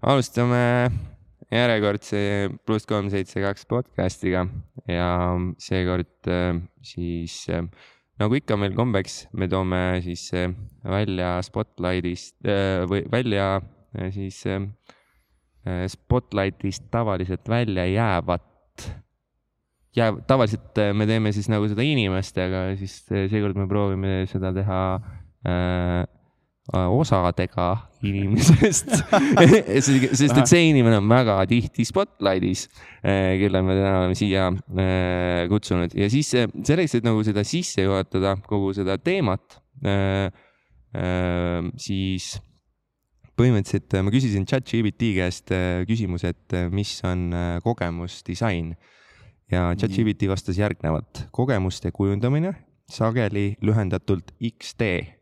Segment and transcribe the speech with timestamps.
[0.00, 0.62] alustame
[1.50, 2.20] järjekordse
[2.66, 4.46] pluss kolm seitse kaks podcast'iga
[4.88, 5.08] ja
[5.60, 7.66] seekord äh, siis äh,
[8.20, 12.38] nagu ikka meil kombeks, me toome siis äh, välja Spotlightist
[12.90, 13.58] või välja
[14.14, 14.44] siis
[15.92, 18.86] Spotlightist tavaliselt välja jäävat.
[19.96, 24.80] Jääb, tavaliselt me teeme siis nagu seda inimestega, siis seekord me proovime seda teha
[25.40, 26.04] Äh,
[26.70, 27.68] osadega
[28.06, 28.92] inimesest.
[30.20, 32.66] Sest et see inimene on väga tihti spotlightis,
[33.02, 35.94] äh, kelle me täna oleme siia äh, kutsunud.
[35.98, 39.58] Ja siis selleks, et nagu seda sisse juhatada, kogu seda teemat,
[41.80, 42.32] siis
[43.38, 45.52] põhimõtteliselt ma küsisin chat-GPT käest
[45.88, 47.30] küsimuse, et mis on
[47.64, 48.74] kogemusdisain.
[49.50, 51.24] Ja chat-GPT vastas järgnevat.
[51.32, 52.52] kogemuste kujundamine,
[52.90, 55.19] sageli lühendatult XD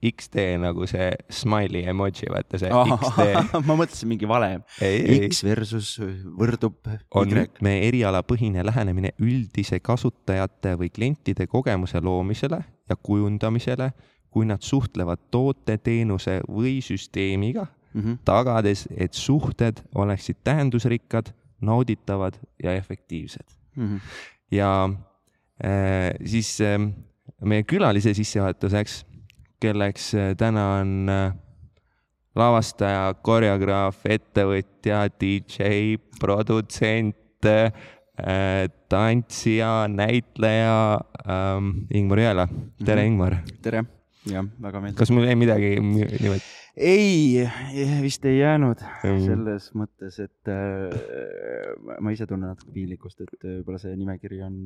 [0.00, 3.26] XD nagu see smiley emoji, vaata see oh, XD
[3.68, 4.62] ma mõtlesin mingi valem.
[4.80, 6.78] X versus võrdub
[7.20, 7.44] on Y.
[7.64, 13.90] me erialapõhine lähenemine üldise kasutajate või klientide kogemuse loomisele ja kujundamisele,
[14.32, 18.18] kui nad suhtlevad toote, teenuse või süsteemiga mm, -hmm.
[18.24, 23.86] tagades, et suhted oleksid tähendusrikkad, nauditavad ja efektiivsed mm.
[23.86, 24.00] -hmm.
[24.50, 24.90] ja
[25.64, 26.80] äh, siis äh,
[27.44, 29.04] meie külalise sissejuhatuseks
[29.60, 31.32] kelleks äh, täna on äh,
[32.38, 37.72] lavastaja, koreograaf, ettevõtja, DJ, produtsent, äh,
[38.90, 40.80] tantsija, näitleja
[41.24, 42.46] ähm, Ingmar Jõela.
[42.84, 43.12] tere, mhm.
[43.12, 43.38] Ingmar!
[43.64, 43.84] tere!
[44.28, 44.98] jah, väga meeldiv.
[45.00, 46.44] kas mul jäi midagi nimelt?
[46.76, 47.44] Ei,
[48.02, 49.20] vist ei jäänud mm.
[49.24, 54.56] selles mõttes, et äh, ma ise tunnen natuke piinlikkust, et võib-olla see nimekiri on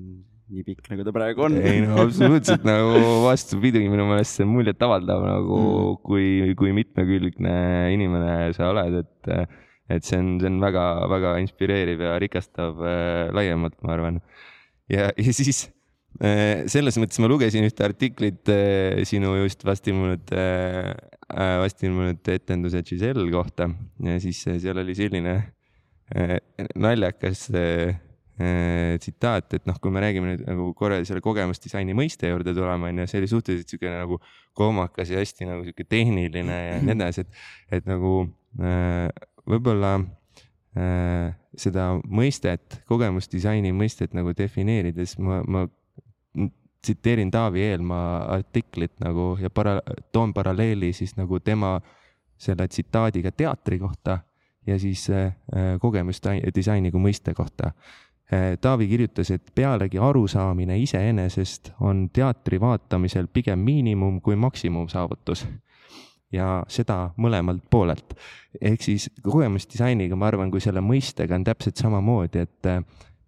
[0.54, 1.58] nii pikk, nagu ta praegu on.
[1.60, 6.00] ei no absoluutselt nagu vastupidi, minu meelest see on muljetavaldav nagu mm.
[6.06, 7.54] kui, kui mitmekülgne
[7.94, 9.54] inimene sa oled, et,
[9.96, 14.20] et see on, see on väga-väga inspireeriv ja rikastav äh, laiemalt, ma arvan.
[14.92, 15.66] ja, ja siis
[16.22, 20.30] Äh, selles mõttes ma lugesin ühte artiklit äh, sinu just vast ilmunud,
[21.34, 23.68] äh, vast ilmunud etenduse Giselle kohta
[24.04, 25.36] ja siis seal oli selline
[26.76, 27.46] naljakas
[29.00, 33.06] tsitaat, et noh, kui me räägime nüüd nagu korra selle kogemusdisaini mõiste juurde tulema, onju,
[33.08, 34.18] see oli suhteliselt siukene nagu
[34.58, 37.40] kohmakas ja hästi nagu sihuke tehniline ja nii edasi, et,
[37.78, 38.12] et nagu
[39.48, 39.94] võib-olla
[41.64, 45.64] seda mõistet, kogemusdisaini mõistet nagu defineerides ma, ma
[46.84, 49.80] tsiteerin Taavi Eelmaa artiklit nagu ja para-,
[50.12, 51.78] toon paralleeli siis nagu tema
[52.36, 54.18] selle tsitaadiga teatri kohta
[54.66, 55.34] ja siis äh,
[55.80, 58.56] kogemusdisaini kui mõiste kohta äh,.
[58.60, 65.44] Taavi kirjutas, et pealegi arusaamine iseenesest on teatri vaatamisel pigem miinimum kui maksimumsaavutus
[66.32, 68.14] ja seda mõlemalt poolelt.
[68.60, 72.80] ehk siis kogemusdisainiga, ma arvan, kui selle mõistega on täpselt samamoodi, et äh,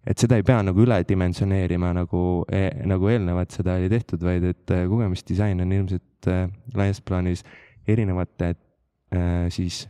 [0.07, 4.73] et seda ei pea nagu üledimensioneerima nagu e,, nagu eelnevalt seda oli tehtud, vaid et
[4.73, 7.43] äh, kogemusdisain on ilmselt äh, laias plaanis
[7.87, 9.85] erinevate äh, siis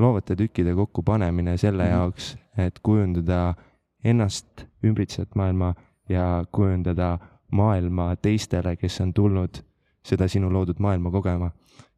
[0.00, 1.92] loovate tükkide kokkupanemine selle mm -hmm.
[1.92, 3.54] jaoks, et kujundada
[4.04, 5.74] ennast ümbritsevat maailma
[6.08, 7.18] ja kujundada
[7.52, 9.62] maailma teistele, kes on tulnud
[10.02, 11.50] seda sinu loodud maailma kogema.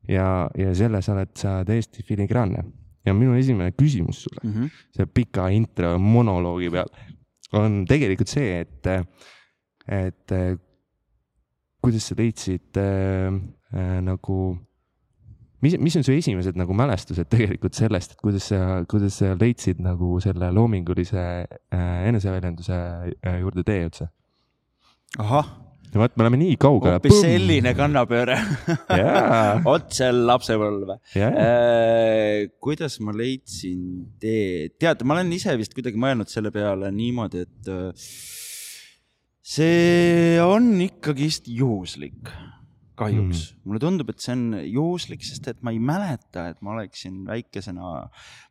[0.08, 2.64] ja, ja selles oled sa täiesti filigraanne.
[3.06, 4.70] ja minu esimene küsimus sulle mm, -hmm.
[4.90, 7.12] selle pika intro monoloogi peale
[7.52, 8.88] on tegelikult see, et,
[9.88, 10.34] et
[11.82, 13.32] kuidas sa leidsid äh,
[13.74, 14.36] äh, nagu,
[15.60, 19.82] mis, mis on su esimesed nagu mälestused tegelikult sellest, et kuidas sa, kuidas sa leidsid
[19.82, 24.08] nagu selle loomingulise äh, eneseväljenduse äh, juurde tee üldse?
[25.20, 25.50] ahah
[25.92, 26.96] no vot, me oleme nii kaugele.
[26.96, 28.38] hoopis selline kannapööre.
[28.92, 29.64] Yeah.
[29.74, 30.98] otse lapsepõlve.
[31.16, 31.36] Yeah..
[31.36, 33.82] Äh, kuidas ma leidsin
[34.22, 38.08] tee, tead, ma olen ise vist kuidagi mõelnud selle peale niimoodi, et äh,
[39.42, 42.32] see on ikkagist juhuslik
[43.02, 43.38] kahjuks.
[43.42, 43.62] Mm..
[43.66, 48.04] mulle tundub, et see on juhuslik, sest et ma ei mäleta, et ma oleksin väikesena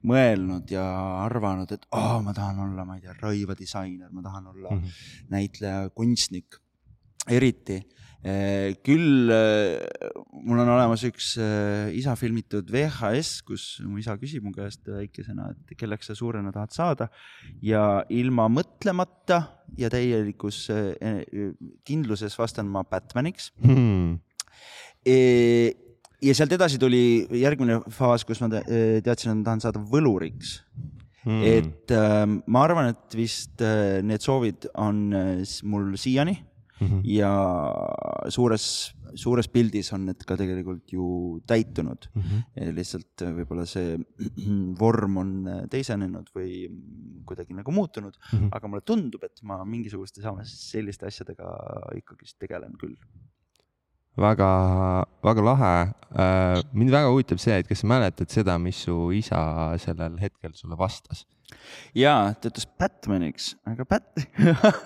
[0.09, 0.83] mõelnud ja
[1.23, 5.29] arvanud, et oh, ma tahan olla, ma ei tea, rõivadisainer, ma tahan olla mm -hmm.
[5.35, 6.57] näitleja, kunstnik
[7.29, 7.81] eriti.
[8.21, 9.81] Eh, küll eh,
[10.45, 15.49] mul on olemas üks eh, isa filmitud VHS, kus mu isa küsib mu käest väikesena,
[15.55, 17.09] et kelleks sa suurena tahad saada.
[17.65, 19.41] Ja ilma mõtlemata
[19.79, 20.67] ja täielikus
[21.87, 23.49] kindluses vastan ma Batmaniks.
[23.65, 24.19] Hmm.
[25.01, 25.17] E
[26.21, 30.59] ja sealt edasi tuli järgmine faas, kus ma teadsin, et ma tahan saada võluriks.
[31.21, 31.43] Hmm..
[31.45, 36.33] et äh, ma arvan, et vist äh, need soovid on äh, mul siiani
[36.81, 37.01] mm -hmm.
[37.05, 37.31] ja
[38.29, 38.65] suures
[39.15, 41.05] suures pildis on need ka tegelikult ju
[41.47, 42.21] täitunud mm.
[42.21, 42.75] -hmm.
[42.77, 43.97] lihtsalt võib-olla see
[44.81, 45.33] vorm on
[45.69, 46.67] teisenenud või
[47.25, 48.49] kuidagi nagu muutunud mm, -hmm.
[48.51, 51.51] aga mulle tundub, et ma mingisuguste selliste asjadega
[51.95, 52.95] ikkagist tegelen küll
[54.17, 54.49] väga,
[55.23, 55.75] väga lahe.
[56.73, 60.77] mind väga huvitab see, et kas sa mäletad seda, mis su isa sellel hetkel sulle
[60.77, 61.25] vastas?
[61.95, 64.23] jaa, ta ütles Batmaniks, aga Bat-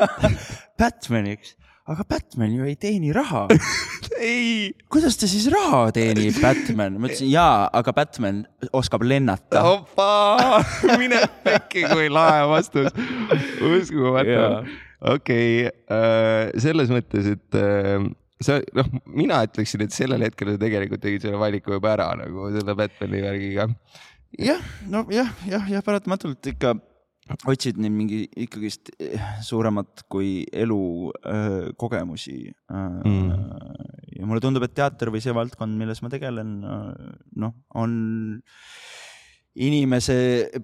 [0.79, 3.45] Batmaniks aga Batman ju ei teeni raha
[4.25, 4.73] ei.
[4.89, 6.97] kuidas ta siis raha teenib, Batman?
[6.99, 8.41] ma ütlesin jaa, aga Batman
[8.75, 9.61] oskab lennata.
[9.69, 10.09] opa,
[11.01, 12.89] mine pekki, kui lahe vastus.
[13.69, 14.39] uskumatu.
[15.13, 18.09] okei, äh, selles mõttes, et äh,
[18.41, 22.49] sa, noh, mina ütleksin, et sellel hetkel sa tegelikult tegid selle valiku juba ära nagu
[22.55, 23.69] selle Batman'i värgiga.
[24.41, 26.75] jah, no jah, jah, jah, paratamatult ikka
[27.33, 32.51] otsid neid mingi ikkagist eh, suuremat kui elu öö, kogemusi.
[32.69, 33.31] Mm.
[34.15, 36.53] ja mulle tundub, et teater või see valdkond, milles ma tegelen,
[37.41, 37.95] noh, on
[39.55, 40.15] inimese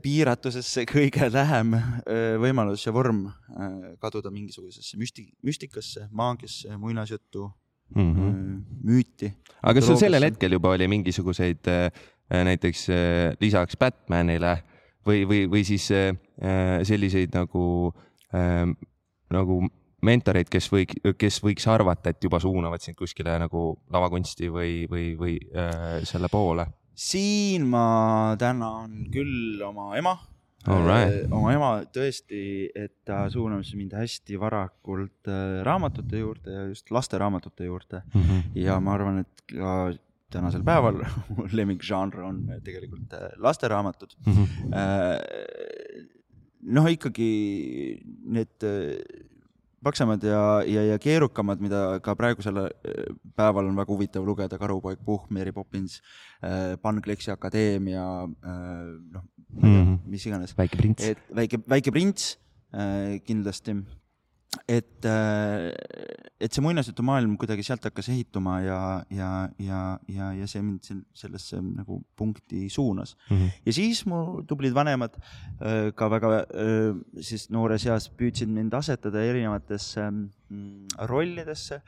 [0.04, 1.74] piiratusesse kõige lähem
[2.44, 3.24] võimalus ja vorm
[4.04, 7.46] kaduda mingisugusesse müsti-, müstikasse, maagiasse, muinasjuttu
[7.96, 8.58] mm, -hmm.
[8.84, 9.32] müüti.
[9.62, 11.72] aga kas sul sellel hetkel juba oli mingisuguseid
[12.52, 12.88] näiteks
[13.40, 14.58] lisaks Batmanile
[15.08, 16.16] või, või, või siis äh,
[16.88, 17.94] selliseid nagu
[18.34, 18.66] äh,,
[19.32, 19.62] nagu
[20.02, 20.88] mentoreid, kes või,
[21.18, 26.32] kes võiks arvata, et juba suunavad sind kuskile nagu lavakunsti või, või, või äh, selle
[26.32, 26.68] poole?
[27.02, 30.18] siin ma tänan küll oma ema.
[30.68, 31.24] Right.
[31.24, 36.92] Äh, oma ema tõesti, et ta suunas mind hästi varakult äh, raamatute juurde ja just
[36.94, 38.22] lasteraamatute juurde mm.
[38.22, 38.44] -hmm.
[38.62, 39.72] ja ma arvan, et ka
[40.32, 41.02] tänasel päeval
[41.58, 44.34] lemmikžanr on tegelikult äh, lasteraamatud mm.
[44.34, 44.72] -hmm.
[46.62, 47.32] noh, ikkagi
[48.38, 48.96] need äh,
[49.84, 52.68] paksemad ja, ja, ja keerukamad, mida ka praegusel
[53.36, 56.02] päeval on väga huvitav lugeda, Karupoeg Puhh, Mary Poppins,
[56.82, 59.98] Pankleksi Akadeemia, noh mm, -hmm.
[60.06, 60.54] mis iganes.
[60.58, 61.08] väike prints.
[61.36, 62.38] väike, väike prints
[63.26, 63.74] kindlasti
[64.68, 65.72] et, äh,
[66.42, 68.80] et see muinasjutumaailm kuidagi sealt hakkas ehituma ja,
[69.14, 69.30] ja,
[69.64, 69.82] ja,
[70.12, 73.38] ja, ja see mind sellesse nagu punkti suunas mm.
[73.38, 73.62] -hmm.
[73.66, 79.24] ja siis mu tublid vanemad äh, ka väga äh, siis noores eas püüdsid mind asetada
[79.24, 81.82] erinevatesse mm, rollidesse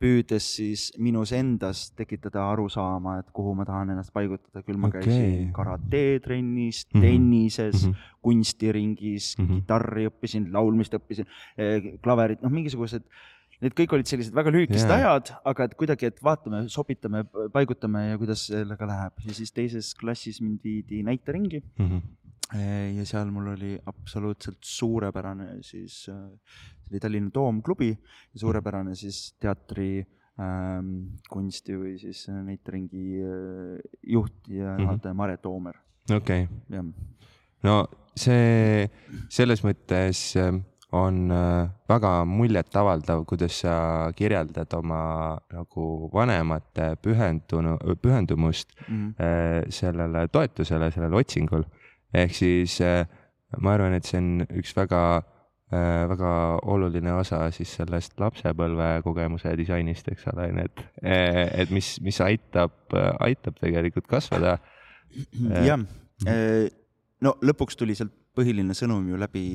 [0.00, 5.04] püüdes siis minus endas tekitada arusaama, et kuhu ma tahan ennast paigutada, küll ma okay.
[5.04, 7.04] käisin karate-trennis mm, -hmm.
[7.06, 8.16] tennises mm, -hmm.
[8.22, 9.62] kunstiringis mm, -hmm.
[9.62, 13.06] kitarri õppisin, laulmist õppisin, eh, klaverit, noh, mingisugused
[13.62, 15.04] Need kõik olid sellised väga lühikesed yeah.
[15.06, 17.22] ajad, aga et kuidagi, et vaatame, sopitame,
[17.54, 21.88] paigutame ja kuidas sellega läheb ja siis teises klassis mind viidi näiteringi mm.
[21.88, 22.02] -hmm
[22.94, 26.18] ja seal mul oli absoluutselt suurepärane siis see
[26.94, 30.04] oli Tallinna Toomklubi ja suurepärane siis teatri
[30.40, 30.92] ähm,
[31.30, 35.16] kunsti või siis näiteringi äh, juht ja juhataja mm -hmm.
[35.16, 35.74] Mare Toomer.
[36.16, 36.92] okei okay..
[37.62, 37.86] no
[38.16, 38.88] see
[39.28, 40.54] selles mõttes äh,
[40.92, 49.70] on äh, väga muljetavaldav, kuidas sa kirjeldad oma nagu vanemate pühendunu, pühendumust mm -hmm.
[49.70, 51.64] sellele toetusele, sellele otsingul.
[52.14, 52.78] ehk siis
[53.58, 55.33] ma arvan, et see on üks väga Äh,
[56.10, 56.30] väga
[56.70, 62.20] oluline osa siis sellest lapsepõlve kogemuse disainist, eks ole, nii et, äh, et mis, mis
[62.24, 62.76] aitab,
[63.24, 64.58] aitab tegelikult kasvada.
[65.14, 65.80] Äh, jah,
[67.24, 69.48] no lõpuks tuli sealt põhiline sõnum ju läbi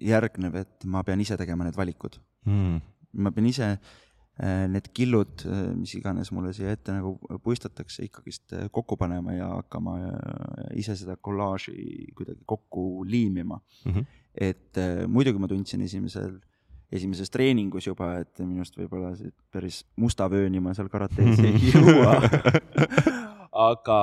[0.00, 2.16] järgnev, et ma pean ise tegema need valikud.
[2.48, 2.78] Mm..
[3.20, 3.66] ma pean ise
[4.72, 5.44] need killud,
[5.76, 9.96] mis iganes mulle siia ette nagu puistatakse, ikkagist kokku panema ja hakkama
[10.76, 11.76] ise seda kollaaži
[12.16, 13.60] kuidagi kokku liimima.
[13.84, 13.92] Mm.
[13.92, 16.36] -hmm et äh, muidugi ma tundsin esimesel,
[16.92, 19.14] esimeses treeningus juba, et minust võib-olla
[19.52, 22.18] päris musta vööni ma seal karates ei jõua.
[23.56, 24.00] Aga,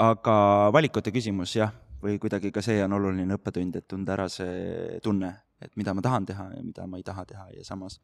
[0.00, 0.36] aga
[0.72, 5.34] valikute küsimus jah, või kuidagi ka see on oluline õppetund, et tunda ära see tunne,
[5.60, 8.00] et mida ma tahan teha ja mida ma ei taha teha ja samas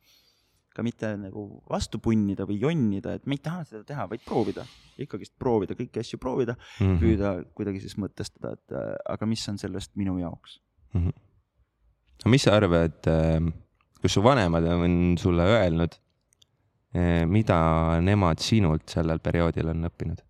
[0.74, 4.64] ka mitte nagu vastu punnida või jonnida, et ma ei taha seda teha, vaid proovida,
[5.00, 7.00] ikkagist proovida, kõiki asju proovida mm, -hmm.
[7.02, 10.58] püüda kuidagi siis mõtestada, et äh, aga mis on sellest minu jaoks
[10.94, 11.04] mm.
[11.04, 11.12] -hmm.
[12.24, 13.52] no mis sa arvad, ähm,
[14.00, 15.96] kas su vanemad on sulle öelnud,
[16.96, 20.24] äh, mida nemad sinult sellel perioodil on õppinud?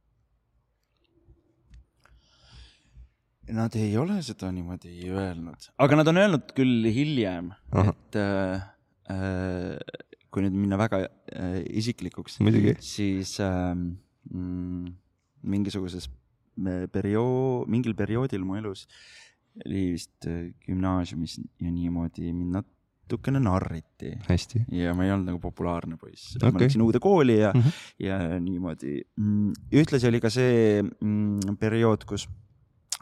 [3.52, 8.62] Nad ei ole seda niimoodi öelnud, aga nad on öelnud küll hiljem, et äh,
[9.10, 9.76] äh,
[10.32, 12.38] kui nüüd minna väga äh, isiklikuks,
[12.80, 14.92] siis äh, mm,
[15.52, 18.86] mingisuguses äh, perioo-, mingil perioodil mu elus
[19.66, 24.14] oli vist äh, gümnaasiumis ja niimoodi mind natukene narriti
[24.72, 26.48] ja ma ei olnud nagu populaarne poiss okay..
[26.54, 27.74] ma läksin uude kooli ja Mhm.
[28.00, 29.02] ja niimoodi.
[29.82, 32.24] ühtlasi oli ka see mm, periood, kus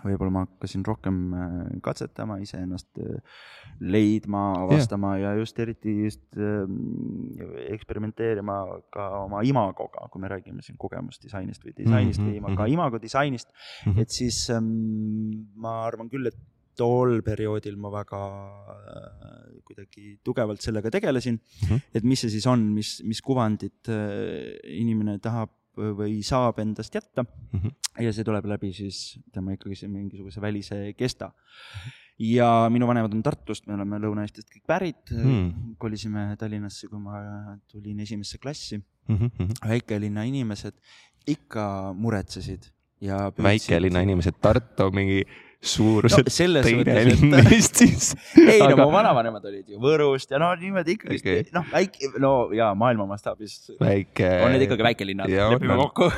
[0.05, 3.19] võib-olla ma hakkasin rohkem äh, katsetama iseennast äh,
[3.81, 5.35] leidma, avastama yeah.
[5.35, 6.67] ja just eriti just äh,
[7.75, 8.57] eksperimenteerima
[8.93, 12.73] ka oma imagoga, kui me räägime siin kogemusdisainist või disainist Mhm, või ima- ka mhm.
[12.79, 13.49] imago disainist
[13.87, 13.99] Mhm.
[14.01, 14.71] et siis ähm,
[15.57, 16.37] ma arvan küll, et
[16.77, 18.21] tol perioodil ma väga
[19.69, 21.75] kuidagi tugevalt sellega tegelesin mm, Mhm.
[21.75, 21.81] -hmm.
[21.95, 23.89] et mis see siis on, mis, mis kuvandit
[24.65, 27.69] inimene tahab või saab endast jätta Mhm.
[28.01, 31.33] ja see tuleb läbi siis tema ikkagi mingisuguse välise kesta.
[32.19, 35.75] ja minu vanemad on Tartust, me oleme Lõuna-Eestist kõik pärit Hmm.
[35.79, 38.81] kolisime Tallinnasse, kui ma tulin esimesse klassi.
[39.09, 40.75] Mhm, väikelinna inimesed
[41.27, 42.69] ikka muretsesid
[43.01, 44.93] ja väikelinna inimesed, Tartu on
[45.61, 48.15] mingi no suuruselt selles teine linn et Eestis.
[48.41, 51.43] ei no Aga- mu vanavanemad olid ju Võrust ja no niimoodi ikkagi okay.
[51.53, 54.29] noh, väike, no ja maailma mastaabis väike.
[54.47, 55.83] on need ikkagi väikelinnad, lepime on.
[55.85, 56.09] kokku.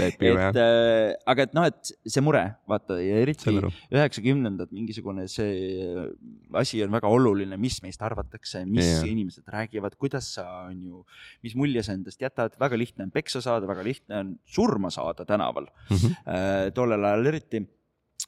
[0.00, 3.52] lepime et jah, äh, aga et noh, et see mure, vaata ja eriti
[3.92, 6.08] üheksakümnendad mingisugune see
[6.56, 9.04] asi on väga oluline, mis meist arvatakse, mis yeah.
[9.12, 11.04] inimesed räägivad, kuidas sa on ju,
[11.44, 15.28] mis mulje sa endast jätad, väga lihtne on peksa saada, väga lihtne on surma saada
[15.28, 16.14] tänaval Mhm.
[16.24, 17.66] äh, tollel ajal eriti.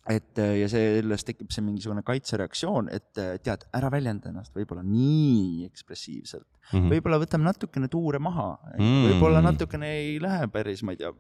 [0.09, 4.83] Et äh, ja sellest tekib see mingisugune kaitsereaktsioon, et äh, tead, ära väljenda ennast võib-olla
[4.87, 6.87] nii ekspressiivselt, Mhm.
[6.93, 8.85] võib-olla võtame natukene tuure maha Mm.
[8.85, 11.11] mm., võib-olla natukene ei lähe päris, ma ei tea,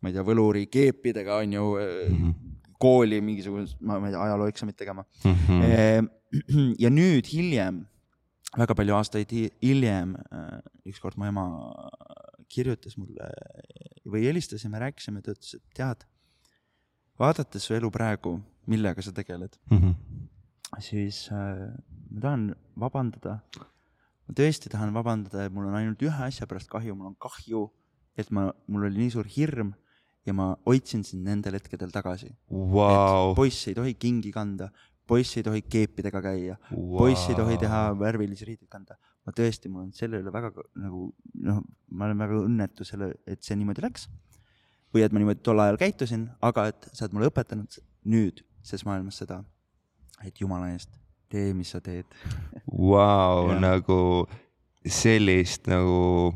[0.00, 2.34] ma ei tea, võlurikeepidega on ju mm.
[2.80, 6.08] kooli mingisugust, ma ei tea, ajalooeksamit tegema mm..
[6.84, 7.82] ja nüüd hiljem,
[8.56, 10.14] väga palju aastaid hi- hiljem,
[10.86, 11.44] ükskord mu ema
[12.50, 13.26] kirjutas mulle
[14.10, 16.06] või helistas ja me rääkisime, ta ütles, et tead,
[17.20, 18.38] vaadates su elu praegu,
[18.70, 19.94] millega sa tegeled, Mhm.
[20.80, 21.68] siis äh,
[22.10, 23.40] ma tahan vabandada.
[24.28, 27.68] ma tõesti tahan vabandada, et mul on ainult ühe asja pärast kahju, mul on kahju,
[28.16, 29.74] et ma, mul oli nii suur hirm
[30.26, 32.30] ja ma hoidsin sind nendel hetkedel tagasi.
[32.50, 34.70] Vau, poiss ei tohi kingi kanda,
[35.08, 38.96] poiss ei tohi keepidega käia, poiss ei tohi teha värvilisi riideid kanda.
[39.26, 40.48] ma tõesti, mul on selle üle väga
[40.80, 41.12] nagu
[41.44, 41.58] noh,
[41.92, 44.06] ma olen väga õnnetu selle, et see niimoodi läks.
[44.94, 47.80] Või et ma niimoodi tol ajal käitusin, aga et sa oled mulle õpetanud
[48.10, 49.40] nüüd ses maailmas seda,
[50.26, 50.90] et jumala eest
[51.30, 52.06] tee, mis sa teed.
[52.66, 53.60] Vau, Jah.
[53.62, 54.00] nagu
[54.80, 56.32] sellist nagu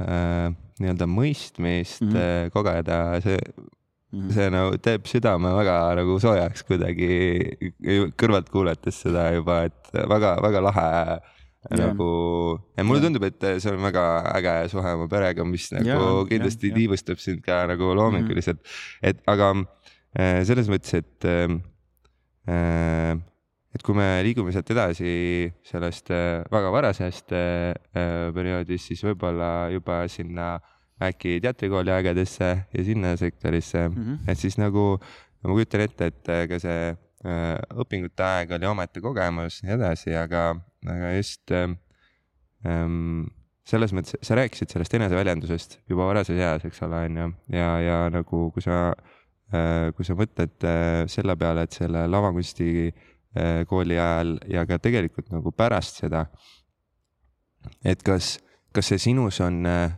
[0.00, 2.12] äh, nii-öelda mõistmist mm.
[2.12, 2.52] -hmm.
[2.54, 3.38] kogeda, see,
[4.12, 4.32] Mhm.
[4.36, 7.12] see nagu teeb südame väga nagu soojaks kuidagi
[8.20, 10.90] kõrvalt kuulates seda juba, et väga-väga lahe
[11.70, 11.92] Jah.
[11.92, 13.06] nagu ja mulle Jah.
[13.06, 14.04] tundub, et see on väga
[14.34, 16.78] äge suhe oma perega, mis nagu Jah, kindlasti jah, jah.
[16.80, 18.58] tiivustab sind ka nagu loominguliselt,
[18.98, 19.52] et aga
[20.18, 23.14] äh, selles mõttes, et äh,
[23.72, 25.12] et kui me liigume sealt edasi
[25.64, 27.30] sellest äh, väga varasest
[28.34, 30.56] perioodist, siis võib-olla juba sinna
[31.02, 33.94] äkki teatrikooli aegadesse ja sinna sektorisse mm.
[33.94, 34.18] -hmm.
[34.26, 36.92] et siis nagu ma kujutan ette, et ka see
[37.22, 40.56] õpingute aeg oli omaette kogemus ja nii edasi, aga,
[40.88, 41.76] aga just ähm,
[42.66, 43.30] ähm,
[43.68, 47.98] selles mõttes, sa rääkisid sellest eneseväljendusest juba varases eas, eks ole, on ju, ja, ja
[48.12, 48.88] nagu kui sa
[49.54, 54.80] äh, kui sa mõtled äh, selle peale, et selle lavakunsti äh, kooli ajal ja ka
[54.82, 56.26] tegelikult nagu pärast seda,
[57.84, 58.36] et kas,
[58.74, 59.94] kas see sinus on äh,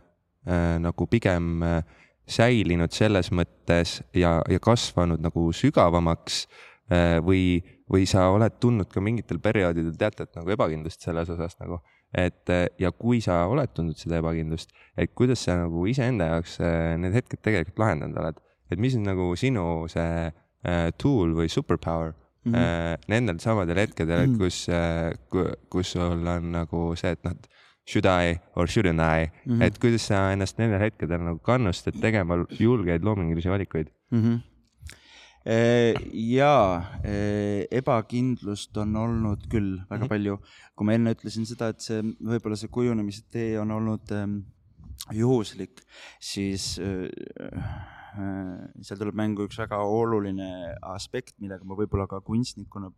[0.48, 1.80] äh, nagu pigem äh,
[2.28, 6.46] säilinud selles mõttes ja, ja kasvanud nagu sügavamaks
[7.24, 7.58] või,
[7.90, 11.80] või sa oled tundnud ka mingitel perioodidel teatud nagu ebakindlust selles osas nagu,
[12.14, 16.94] et ja kui sa oled tundnud seda ebakindlust, et kuidas sa nagu iseenda jaoks äh,
[17.00, 18.40] need hetked tegelikult lahendanud oled,
[18.72, 22.14] et mis on nagu sinu see äh, tool või superpower
[22.44, 22.54] mm.
[22.54, 23.04] -hmm.
[23.08, 24.38] nendel samadel hetkedel, Mhm.
[24.38, 24.66] kus,
[25.68, 27.36] kus sul on nagu see, et noh,
[27.86, 29.58] should I or shouldn't I mm.
[29.58, 29.62] -hmm.
[29.62, 34.22] et kuidas sa ennast nendel hetkedel nagu kannustad tegema julgeid loomingulisi valikuid mm.
[34.22, 34.53] -hmm.
[35.44, 36.54] Ja
[37.04, 40.08] eh, ebakindlust on olnud küll väga Mhm.
[40.08, 40.38] palju,
[40.74, 44.38] kui ma enne ütlesin seda, et see võib-olla see kujunemise tee on olnud ähm,
[45.12, 45.82] juhuslik,
[46.20, 47.08] siis äh,
[48.16, 50.48] äh, seal tuleb mängu üks väga oluline
[50.94, 52.90] aspekt, millega ma võib-olla ka kunstnikuna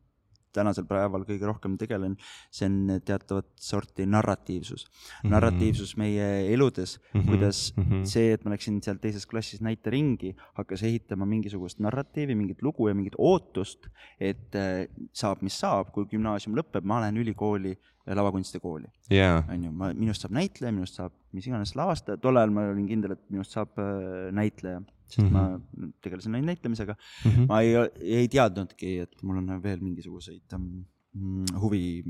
[0.56, 2.16] tänasel päeval kõige rohkem tegelen,
[2.50, 4.86] see on teatavat sorti narratiivsus.
[5.24, 8.04] narratiivsus meie eludes, Mhm, kuidas mhm.
[8.08, 12.94] see, et ma läksin seal teises klassis näiteringi, hakkas ehitama mingisugust narratiivi, mingit lugu ja
[12.94, 13.88] mingit ootust,
[14.20, 19.64] et äh, saab, mis saab, kui gümnaasium lõpeb, ma lähen ülikooli, lavakunstide kooli, jaa, on
[19.64, 23.16] ju, ma, minust saab näitleja, minust saab mis iganes lavastaja, tol ajal ma olin kindel,
[23.16, 25.86] et minust saab äh, näitleja, sest mm -hmm.
[25.86, 26.96] ma tegelesin ainult näitlemisega.
[27.24, 27.46] Mhm.
[27.48, 27.74] ma ei,
[28.20, 32.04] ei teadnudki, et mul on veel mingisuguseid mm, huvi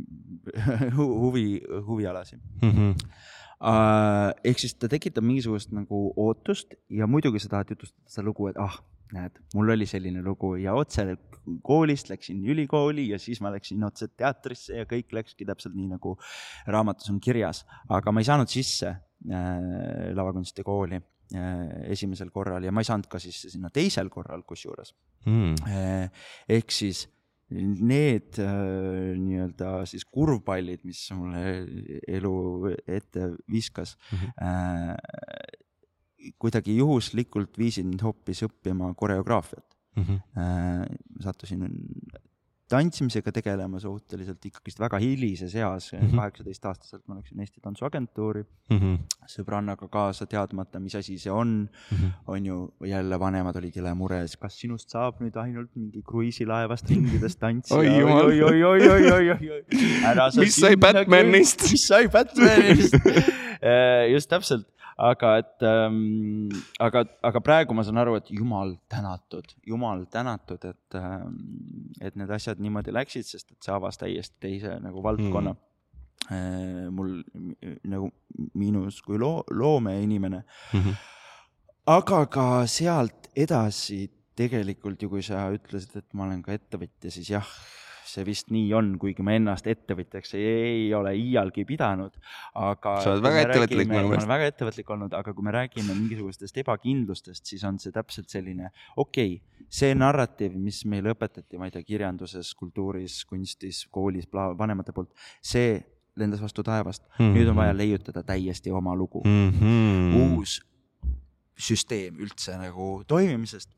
[0.97, 1.49] hu, huvi,
[1.87, 2.71] huvialasid mm.
[2.71, 3.09] -hmm.
[3.57, 8.51] Uh, ehk siis ta tekitab mingisugust nagu ootust ja muidugi sa tahad jutustada seda lugu,
[8.51, 8.75] et ah,
[9.17, 11.07] näed, mul oli selline lugu ja otse
[11.65, 16.19] koolist läksin ülikooli ja siis ma läksin otse teatrisse ja kõik läkski täpselt nii, nagu
[16.67, 17.65] raamatus on kirjas.
[17.89, 23.09] aga ma ei saanud sisse äh, lavakunstide kooli äh, esimesel korral ja ma ei saanud
[23.11, 24.95] ka sisse sinna teisel korral kusjuures
[25.27, 25.55] mm..
[25.67, 26.27] Äh,
[26.59, 27.07] ehk siis
[27.51, 31.43] need äh, nii-öelda siis kurvpallid, mis mulle
[32.09, 32.35] elu
[32.87, 34.33] ette viskas mm, -hmm.
[34.43, 40.03] äh, kuidagi juhuslikult viisid mind hoopis õppima koreograafiat mm.
[40.03, 40.21] -hmm.
[40.43, 40.87] Äh,
[41.21, 41.63] sattusin
[42.71, 46.69] tantsimisega tegelema suhteliselt ikkagist väga hilises eas mm, kaheksateist -hmm.
[46.69, 48.97] aastaselt ma läksin Eesti Tantsuagentuuri mm -hmm.
[49.31, 51.97] sõbrannaga kaasa, teadmata, mis asi see on mm.
[51.97, 52.13] -hmm.
[52.27, 57.37] on ju, jälle vanemad olid jõle mures, kas sinust saab nüüd ainult mingi kruiisilaevast ringides
[57.37, 59.63] tantsija oi oi, oi, oi, oi, oi, oi, oi.
[60.41, 61.71] mis sai Batmanist?
[61.71, 62.95] mis sai Batmanist
[64.15, 66.49] just täpselt aga et ähm,,
[66.81, 71.39] aga, aga praegu ma saan aru, et jumal tänatud, jumal tänatud, et ähm,,
[72.01, 75.65] et need asjad niimoodi läksid, sest et see avas täiesti teise nagu valdkonna mm
[76.27, 77.21] mul
[77.87, 78.09] nagu
[78.59, 80.41] miinus kui loo, loomeinimene
[80.73, 80.81] mm.
[80.81, 80.95] -hmm.
[81.87, 87.31] aga ka sealt edasi tegelikult ju, kui sa ütlesid, et ma olen ka ettevõtja, siis
[87.31, 87.47] jah,
[88.17, 92.15] see vist nii on, kuigi ma ennast ettevõtjaks ei, ei ole iialgi pidanud,
[92.59, 92.97] aga.
[93.05, 94.13] sa oled väga ettevõtlik minu meelest.
[94.13, 98.33] ma olen väga ettevõtlik olnud, aga kui me räägime mingisugustest ebakindlustest, siis on see täpselt
[98.33, 104.29] selline, okei okay,, see narratiiv, mis meile õpetati, ma ei tea, kirjanduses, kultuuris, kunstis, koolis,
[104.33, 105.13] vanemate poolt,
[105.45, 105.77] see
[106.17, 107.19] lendas vastu taevast mm.
[107.19, 107.37] -hmm.
[107.37, 109.51] nüüd on vaja leiutada täiesti oma lugu mm.
[109.51, 110.37] -hmm.
[110.37, 110.61] uus
[111.57, 113.76] süsteem üldse nagu toimimisest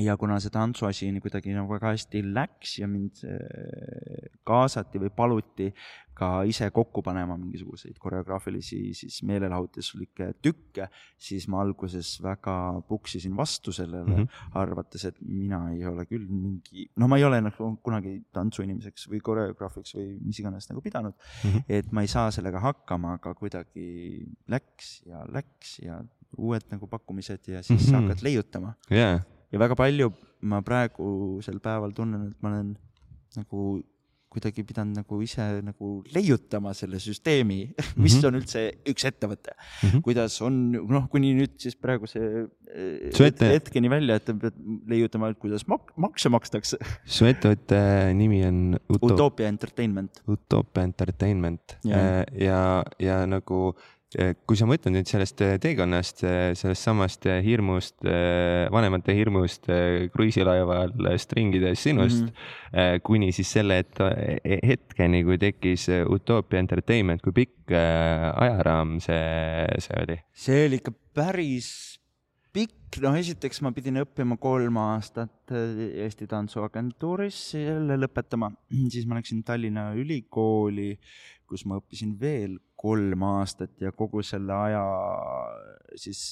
[0.00, 5.68] ja kuna see tantsuasi kuidagi nagu väga hästi läks ja mind äh, kaasati või paluti
[6.16, 10.88] ka ise kokku panema mingisuguseid koreograafilisi siis meelelahutuslikke tükke,
[11.20, 12.54] siis ma alguses väga
[12.88, 14.48] puksisin vastu sellele mm, -hmm.
[14.60, 19.20] arvates, et mina ei ole küll mingi, no ma ei ole nagu kunagi tantsuinimeseks või
[19.24, 21.50] koreograafiks või mis iganes nagu pidanud mm.
[21.50, 21.64] -hmm.
[21.68, 26.00] et ma ei saa sellega hakkama, aga kuidagi läks ja läks ja
[26.38, 28.02] uued nagu pakkumised ja siis mm -hmm.
[28.02, 29.20] hakkad leiutama yeah
[29.52, 30.12] ja väga palju
[30.48, 32.74] ma praegusel päeval tunnen, et ma olen
[33.38, 33.80] nagu
[34.32, 37.58] kuidagi pidanud nagu ise nagu leiutama selle süsteemi,
[38.00, 38.26] mis mm -hmm.
[38.28, 39.88] on üldse üks ettevõte mm.
[39.88, 40.02] -hmm.
[40.06, 42.22] kuidas on, noh, kuni nüüd siis praeguse
[42.72, 43.50] ette...
[43.52, 44.56] hetkeni välja, et pead
[44.88, 46.80] leiutama, et kuidas mak makse makstakse.
[47.04, 47.78] su ettevõtte
[48.16, 49.10] nimi on Utop...
[49.10, 50.22] Utopia Entertainment.
[50.28, 52.62] Utopia Entertainment ja, ja,
[52.98, 53.74] ja nagu
[54.46, 57.98] kui sa mõtled nüüd sellest äh, teekonnast, äh, sellest samast hirmust,
[58.72, 59.68] vanemate hirmust
[60.12, 62.32] kruiisilaeval stringides sinust mm,
[62.72, 63.00] -hmm.
[63.06, 64.02] kuni siis selle et,
[64.66, 70.20] hetkeni, kui tekkis Utopia Entertainment, kui pikk ajaraam see, see oli?
[70.32, 71.98] see oli ikka päris
[72.52, 78.50] pikk, noh, esiteks ma pidin õppima kolm aastat Eesti Tantsuagentuuris, jälle lõpetama,
[78.92, 80.92] siis ma läksin Tallinna Ülikooli,
[81.52, 84.82] kus ma õppisin veel kolm aastat ja kogu selle aja,
[86.00, 86.22] siis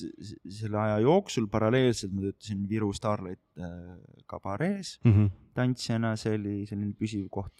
[0.61, 3.99] selle aja jooksul paralleelselt ma töötasin Viru Starlight äh,
[4.31, 5.31] kabarees mm -hmm.
[5.57, 7.55] Tantsijana, see oli selline püsiv koht.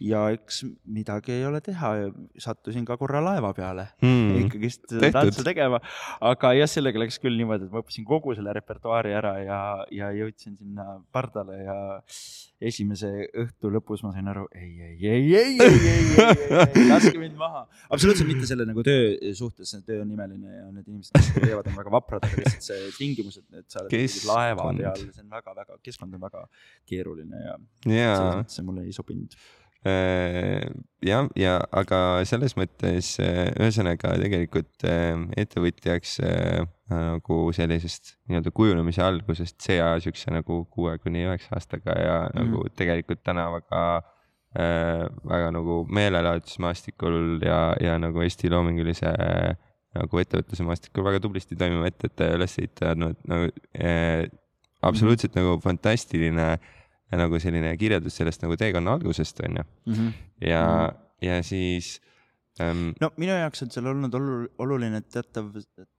[0.00, 1.92] ja eks midagi ei ole teha,
[2.42, 5.80] sattusin ka korra laeva peale mm ikkagist tantsu tegema,
[6.20, 9.60] aga jah, sellega läks küll niimoodi, et ma õppisin kogu selle repertuaari ära ja,
[9.94, 11.78] ja jõudsin sinna pardale ja
[12.56, 17.16] esimese õhtu lõpus ma sain aru, ei, ei, ei, ei, ei, ei, ei, ei, laske
[17.20, 17.66] mind maha.
[17.92, 21.44] absoluutselt mitte selle nagu töö suhtes, see töö on imeline ja need inimesed, kes seda
[21.44, 25.36] teevad, on väga vaprad, aga lihtsalt see tingimused, et sa oled laeva peal, see on
[25.36, 26.46] väga-väga, keskkond on väga
[26.88, 27.54] keeruline ja,
[27.86, 28.10] ja.
[28.16, 29.38] selles mõttes see mulle ei sobinud.
[29.86, 30.64] Äh,
[31.04, 36.16] jah, ja aga selles mõttes äh, ühesõnaga tegelikult äh, ettevõtjaks
[36.86, 42.36] nagu sellisest nii-öelda kujunemise algusest see aja siukse nagu kuue kuni üheksa aastaga ja mm
[42.36, 43.82] nagu tegelikult täna väga
[44.54, 49.12] äh,, väga nagu meelelahutusmaastikul ja, ja nagu Eesti loomingulise
[49.96, 54.26] nagu ettevõtluse maastikul väga tublisti toimiva ettevõtte üles ehitanud nagu äh,
[54.86, 56.56] absoluutselt mm nagu fantastiline
[57.14, 59.94] nagu selline kirjeldus sellest nagu teekonna algusest on ju mm.
[59.94, 60.12] -hmm.
[60.40, 61.28] ja mm, -hmm.
[61.28, 62.00] ja siis
[62.60, 62.90] ähm,.
[63.00, 64.14] no minu jaoks on seal olnud
[64.58, 65.52] oluline teatav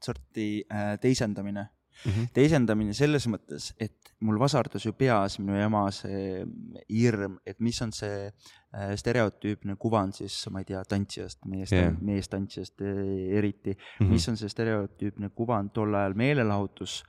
[0.03, 1.67] sorti äh, teisendamine
[2.05, 2.11] mm.
[2.11, 2.27] -hmm.
[2.33, 6.45] teisendamine selles mõttes, et mul vasardus ju peas minu ema see
[6.89, 11.93] hirm, et mis on see äh, stereotüüpne kuvand siis, ma ei tea, tantsijast, meest yeah.,
[12.01, 14.05] meestantsijast äh, eriti mm.
[14.05, 14.11] -hmm.
[14.11, 17.03] mis on see stereotüüpne kuvand tol ajal meelelahutus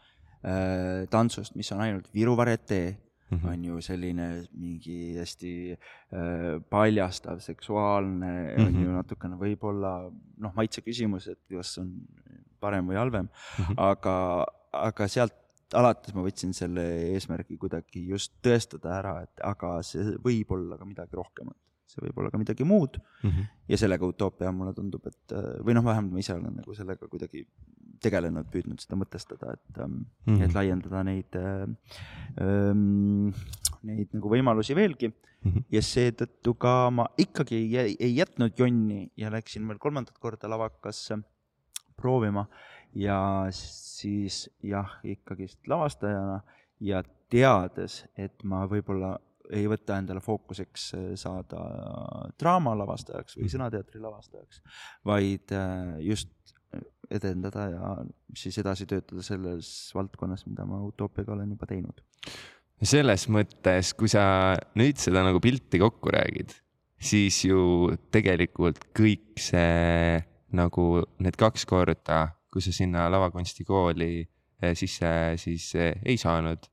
[0.45, 3.53] äh, tantsust, mis on ainult Viru varietee mm -hmm.
[3.53, 8.67] on ju selline mingi hästi äh, paljastav, seksuaalne mm, -hmm.
[8.67, 8.97] on ju mhm.
[8.97, 11.93] natukene võib-olla noh, maitse küsimus, et kas on
[12.61, 13.75] parem või halvem mm, -hmm.
[13.77, 15.35] aga, aga sealt
[15.77, 20.85] alates ma võtsin selle eesmärgi kuidagi just tõestada ära, et aga see võib olla ka
[20.89, 21.57] midagi rohkemat,
[21.89, 23.31] see võib olla ka midagi muud mm.
[23.31, 23.47] -hmm.
[23.73, 27.47] ja sellega utoopia mulle tundub, et või noh, vähemalt ma ise olen nagu sellega kuidagi
[28.03, 30.45] tegelenud, püüdnud seda mõtestada, et mm, -hmm.
[30.45, 33.33] et laiendada neid ähm,,
[33.89, 35.51] neid nagu võimalusi veelgi mm.
[35.51, 35.65] -hmm.
[35.71, 41.19] ja seetõttu ka ma ikkagi ei, ei jätnud jonni ja läksin veel kolmandat korda lavakasse
[41.97, 42.47] proovima
[42.95, 46.41] ja siis jah, ikkagist lavastajana
[46.81, 49.19] ja teades, et ma võib-olla
[49.55, 51.63] ei võta endale fookuseks äh, saada
[52.41, 53.55] draamalavastajaks või mhm.
[53.57, 54.63] sõnateatri lavastajaks,
[55.09, 56.33] vaid äh, just
[57.09, 57.91] edendada ja
[58.37, 62.03] siis edasi töötada selles valdkonnas, mida ma utoopiaga olen juba teinud.
[62.85, 66.53] selles mõttes, kui sa nüüd seda nagu pilti kokku räägid,
[67.01, 70.21] siis ju tegelikult kõik see
[70.53, 70.85] nagu
[71.25, 74.13] need kaks korda kui sa sinna lavakunstikooli
[74.63, 76.69] eh, sisse siis ei saanud.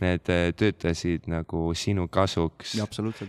[0.00, 2.72] Need eh, töötasid nagu sinu kasuks.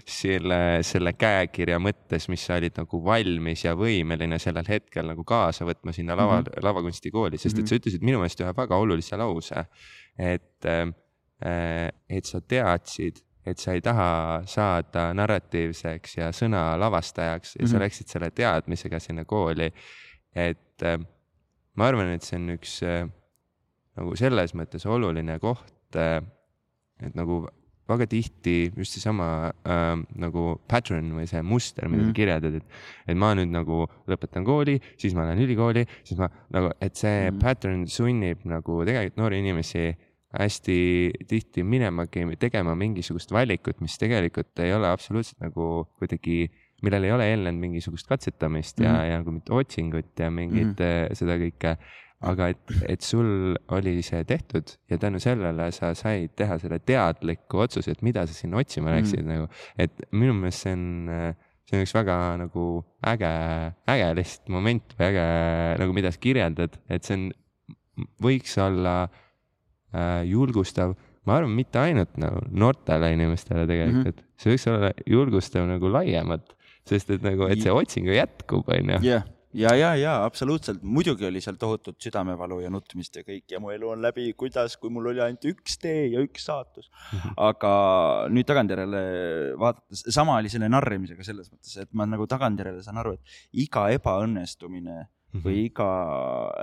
[0.08, 5.68] selle, selle käekirja mõttes, mis sa olid nagu valmis ja võimeline sellel hetkel nagu kaasa
[5.68, 6.64] võtma sinna lava mm, -hmm.
[6.64, 7.70] lavakunstikooli, sest et mhm.
[7.70, 9.66] sa ütlesid minu meelest ühe väga olulise lause.
[10.18, 10.68] et,
[12.10, 17.72] et sa teadsid, et sa ei taha saada narratiivseks ja sõnalavastajaks ja mm -hmm.
[17.72, 17.84] sa mhm.
[17.84, 19.74] läksid selle teadmisega sinna kooli,
[20.36, 20.84] et
[21.76, 23.04] ma arvan, et see on üks äh,
[24.00, 26.20] nagu selles mõttes oluline koht äh,,
[27.04, 27.44] et nagu
[27.86, 32.80] väga tihti just seesama äh, nagu pattern või see muster, mida mm sa kirjeldad, et,
[33.08, 37.30] et ma nüüd nagu lõpetan kooli, siis ma lähen ülikooli, siis ma nagu, et see
[37.30, 39.92] mm pattern sunnib nagu tegelikult noori inimesi
[40.36, 40.78] hästi
[41.30, 46.50] tihti minemagi tegema mingisugust valikut, mis tegelikult ei ole absoluutselt nagu kuidagi
[46.84, 49.12] millel ei ole eelnenud mingisugust katsetamist ja mm, -hmm.
[49.12, 51.16] ja nagu mitte otsingut ja mingit mm -hmm.
[51.16, 51.78] seda kõike.
[52.26, 57.64] Aga et, et sul oli see tehtud ja tänu sellele sa said teha selle teadliku
[57.66, 59.00] otsuse, et mida sa sinna otsima mhm.
[59.00, 59.48] läksid mm nagu,
[59.82, 60.86] et minu meelest see on
[61.66, 62.66] see on üks väga nagu
[63.14, 63.32] äge,
[63.90, 65.26] äge lihtsalt moment või äge
[65.82, 67.26] nagu, mida sa kirjeldad, et see on,
[68.22, 70.94] võiks olla äh, julgustav
[71.26, 74.42] ma arvan, mitte ainult nagu noortele inimestele tegelikult mm, -hmm.
[74.42, 76.54] see võiks olla julgustav nagu laiemalt
[76.86, 79.00] sest et nagu, et see otsing ju jätkub, onju.
[79.06, 79.26] jah,
[79.56, 83.72] ja, ja, ja absoluutselt, muidugi oli seal tohutut südamevalu ja nutmist ja kõik ja mu
[83.74, 86.92] elu on läbi, kuidas, kui mul oli ainult üks tee ja üks saatus.
[87.16, 87.36] Mhm.
[87.48, 87.74] aga
[88.34, 89.02] nüüd tagantjärele
[89.62, 93.88] vaadates, sama oli selle narrimisega selles mõttes, et ma nagu tagantjärele saan aru, et iga
[93.96, 95.66] ebaõnnestumine või mhm.
[95.68, 95.90] iga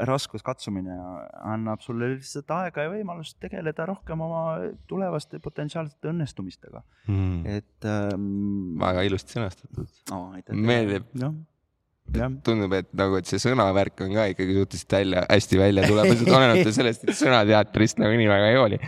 [0.09, 0.97] raskuskatsumine
[1.45, 4.45] annab sulle lihtsalt aega ja võimalust tegeleda rohkem oma
[4.89, 7.43] tulevaste potentsiaalsete õnnestumistega mm..
[7.59, 8.79] et ähm....
[8.81, 10.31] väga ilusti sõnastatud oh,.
[10.57, 11.35] meeldib no
[12.45, 16.33] tundub, et nagu, et see sõnavärk on ka ikkagi suhteliselt välja, hästi välja tulemas, et
[16.33, 18.81] olenemata sellest, et sõnateatrist nagu nii väga ei hooli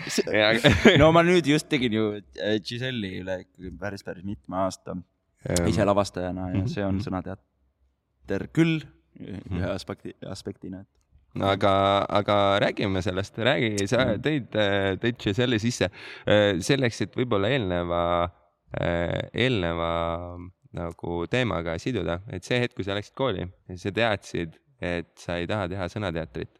[1.03, 3.39] no ma nüüd just tegin ju äh, Giselle'i üle
[3.81, 4.99] päris, päris mitme aasta
[5.69, 7.07] ise lavastajana ja see on mhm.
[7.07, 8.83] sõnateater küll
[9.21, 9.59] Mhm.
[9.59, 11.73] ühe aspekti, aspektina, et no aga,
[12.11, 14.23] aga räägime sellest, räägi, sa mhm.
[14.25, 14.59] tõid,
[15.03, 18.03] tõid Giselle sisse äh, selleks, et võib-olla eelneva,
[18.75, 19.93] äh, eelneva
[20.75, 23.47] nagu teemaga siduda, et see hetk, kui sa läksid kooli,
[23.81, 26.59] sa teadsid, et sa ei taha teha sõnateatrit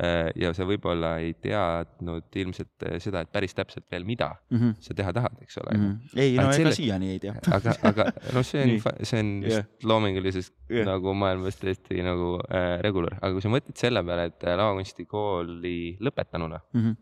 [0.00, 4.56] Äh, ja sa võib-olla ei teadnud ilmselt äh, seda, et päris täpselt veel, mida mm
[4.56, 4.76] -hmm.
[4.80, 5.82] sa teha tahad, eks ole mm.
[5.82, 6.20] -hmm.
[6.22, 6.72] ei, no ega selle...
[6.72, 8.72] siiani ei tea aga, aga noh, see on,
[9.02, 9.66] see on just yeah.
[9.84, 10.86] loomingulisest yeah.
[10.88, 15.76] nagu maailmast täiesti nagu äh, regular, aga kui sa mõtled selle peale, et äh, lavakunstikooli
[16.00, 16.96] lõpetanuna mm, -hmm.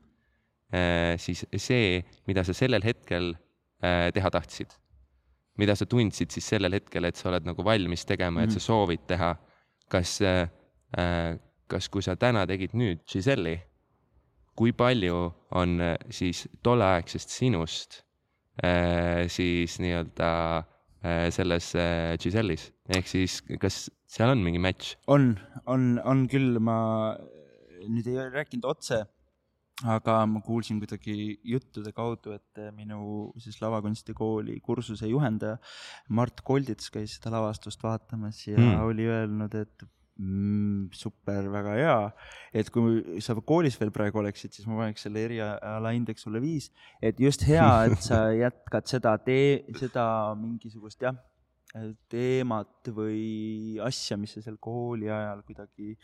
[0.74, 3.36] äh, siis see, mida sa sellel hetkel
[3.84, 4.74] äh, teha tahtsid,
[5.60, 8.66] mida sa tundsid siis sellel hetkel, et sa oled nagu valmis tegema et sa mhm.
[8.66, 9.34] soovid teha,
[9.90, 10.48] kas äh,
[11.70, 13.58] kas, kui sa täna tegid nüüd Giselle'i,
[14.58, 18.02] kui palju on äh, siis tolleaegsest sinust
[18.64, 21.72] äh, siis nii-öelda äh, selles
[22.20, 24.96] Giselle'is, ehk siis kas seal on mingi match?
[25.06, 25.32] on,
[25.70, 26.78] on, on küll, ma
[27.86, 29.04] nüüd ei rääkinud otse,
[29.88, 35.56] aga ma kuulsin kuidagi juttude kaudu, et minu siis lavakunstikooli kursuse juhendaja
[36.08, 38.84] Mart Koldits käis seda lavastust vaatamas ja mm.
[38.84, 39.86] oli öelnud, et
[40.20, 41.96] mm, super, väga hea.
[42.52, 46.70] et kui sa koolis veel praegu oleksid, siis ma paneks selle eriala indeks sulle viis,
[47.02, 50.04] et just hea, et sa jätkad seda tee, seda
[50.38, 51.16] mingisugust jah,
[52.10, 55.94] teemat või asja, mis sa seal kooli ajal kuidagi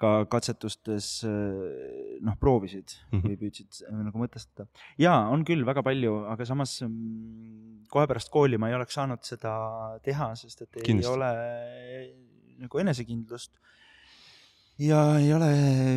[0.00, 3.28] ka katsetustes äh, noh, proovisid mm -hmm.
[3.28, 4.68] või püüdsid äh, nagu mõtestada.
[4.98, 9.22] ja on küll väga palju, aga samas mm, kohe pärast kooli ma ei oleks saanud
[9.24, 11.06] seda teha, sest et Kindlasti.
[11.06, 11.30] ei ole
[12.58, 13.58] nagu enesekindlust
[14.78, 15.48] ja ei ole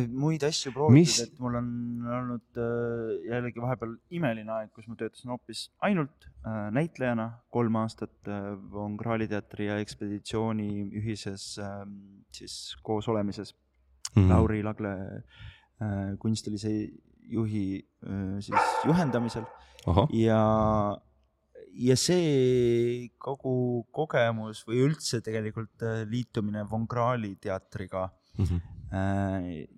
[0.08, 1.70] muid asju proovitud Mis..., et mul on
[2.20, 8.14] olnud äh, jällegi vahepeal imeline aeg, kus ma töötasin hoopis ainult äh, näitlejana kolm aastat
[8.28, 10.70] äh, Von Krahli teatri ja ekspeditsiooni
[11.02, 11.82] ühises äh,
[12.32, 13.52] siis koosolemises
[14.14, 14.22] mm.
[14.22, 14.28] -hmm.
[14.28, 14.92] Lauri Lagle
[15.82, 16.72] äh, kunstilise
[17.30, 19.44] juhi äh, siis juhendamisel
[20.10, 20.40] ja
[21.72, 28.44] ja see kogu kogemus või üldse tegelikult äh, liitumine Von Krahli teatriga mm.
[28.44, 28.60] -hmm.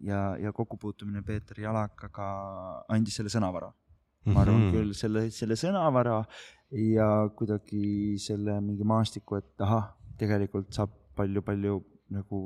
[0.01, 3.77] ja, ja kokkupuutumine Peeter Jalakaga andis selle sõnavara mm.
[4.25, 4.35] -hmm.
[4.35, 4.73] ma arvan mhm.
[4.73, 6.25] küll selle, selle sõnavara
[6.73, 11.81] ja kuidagi selle mingi maastiku, et ahah, tegelikult saab palju-palju
[12.17, 12.39] nagu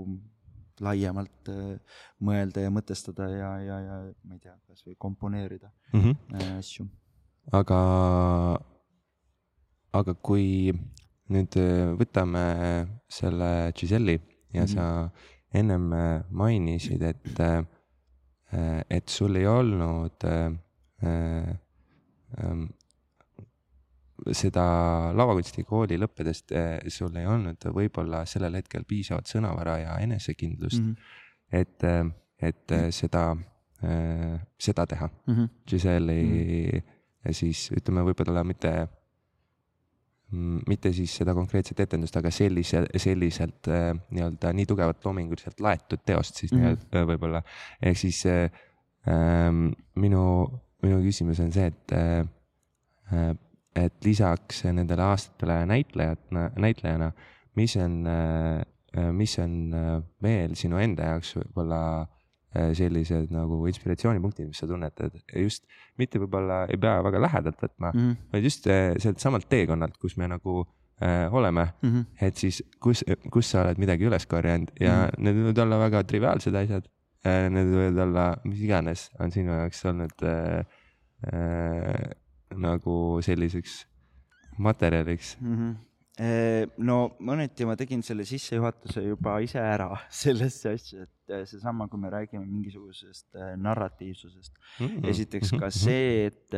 [0.80, 1.78] laiemalt äh,
[2.20, 6.58] mõelda ja mõtestada ja, ja, ja ma ei tea, kasvõi komponeerida mm -hmm.
[6.58, 6.88] asju.
[7.52, 7.80] aga,
[9.92, 10.72] aga kui
[11.28, 11.56] nüüd
[11.98, 12.44] võtame
[13.08, 14.20] selle Giselle'i
[14.52, 14.74] ja mm -hmm.
[14.74, 15.10] sa
[15.56, 17.64] ennem äh, mainisid, et, äh,
[18.90, 20.52] et sul ei olnud äh,
[21.02, 22.64] ähm,
[24.32, 24.64] seda
[25.16, 26.44] lavakunstikooli lõppedes
[26.92, 31.60] sul ei olnud võib-olla sellel hetkel piisavat sõnavara ja enesekindlust mm, -hmm.
[31.60, 33.24] et, et seda,
[34.58, 35.34] seda teha mm.
[35.34, 35.48] -hmm.
[35.68, 37.32] Giselle'i mm -hmm.
[37.32, 38.88] siis ütleme, võib-olla mitte
[40.34, 46.40] Mm, mitte siis seda konkreetset etendust, aga sellise, selliselt nii-öelda nii tugevat loominguliselt laetud teost
[46.40, 46.64] siis mm -hmm.
[46.64, 47.42] nii-öelda võib-olla.
[47.82, 48.50] ehk siis äh,
[49.94, 50.24] minu,
[50.82, 53.36] minu küsimus on see, et äh,,
[53.76, 57.12] et lisaks nendele aastatele näitlejatena, näitlejana,
[57.56, 58.64] mis on äh,,
[59.12, 61.80] mis on äh, veel sinu enda jaoks võib-olla
[62.56, 65.66] Äh, sellised nagu inspiratsioonipunktid, mis sa tunnetad, just
[66.00, 68.28] mitte võib-olla ei pea väga lähedalt võtma mm, -hmm.
[68.32, 68.68] vaid just
[69.02, 70.62] sealt samalt teekonnalt, kus me nagu
[71.02, 71.90] äh, oleme mm.
[71.90, 72.04] -hmm.
[72.28, 73.02] et siis, kus,
[73.34, 75.24] kus sa oled midagi üles korjanud ja mm -hmm.
[75.26, 76.86] need võivad olla väga triviaalsed asjad
[77.26, 77.50] äh,.
[77.50, 80.64] Need võivad olla, mis iganes on sinu jaoks olnud äh,
[81.34, 82.10] äh,
[82.54, 83.84] nagu selliseks
[84.58, 85.56] materjaliks mm.
[85.56, 85.74] -hmm
[86.80, 89.90] no mõneti ma tegin selle sissejuhatuse juba ise ära
[90.22, 94.86] sellesse asja, et äh, seesama, kui me räägime mingisugusest äh, narratiivsusest mm.
[94.86, 95.08] -hmm.
[95.12, 95.70] esiteks ka mm-hmm.
[95.70, 96.56] see, et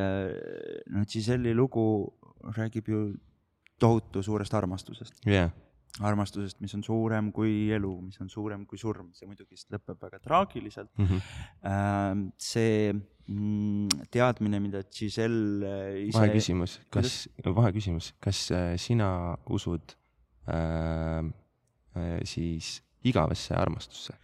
[0.94, 2.14] noh, Giselle'i lugu
[2.55, 3.14] räägib ju
[3.81, 5.51] tohutu suurest armastusest yeah
[6.05, 10.21] armastusest, mis on suurem kui elu, mis on suurem kui surm, see muidugi lõpeb väga
[10.25, 11.07] traagiliselt mm.
[11.07, 12.27] -hmm.
[12.39, 12.93] see
[14.11, 15.73] teadmine, mida Giselle
[16.07, 16.17] ise.
[16.17, 19.93] vaheküsimus, kas, vaheküsimus, kas äh, sina usud
[20.49, 21.25] äh,
[21.97, 24.17] äh, siis igavesse armastusse?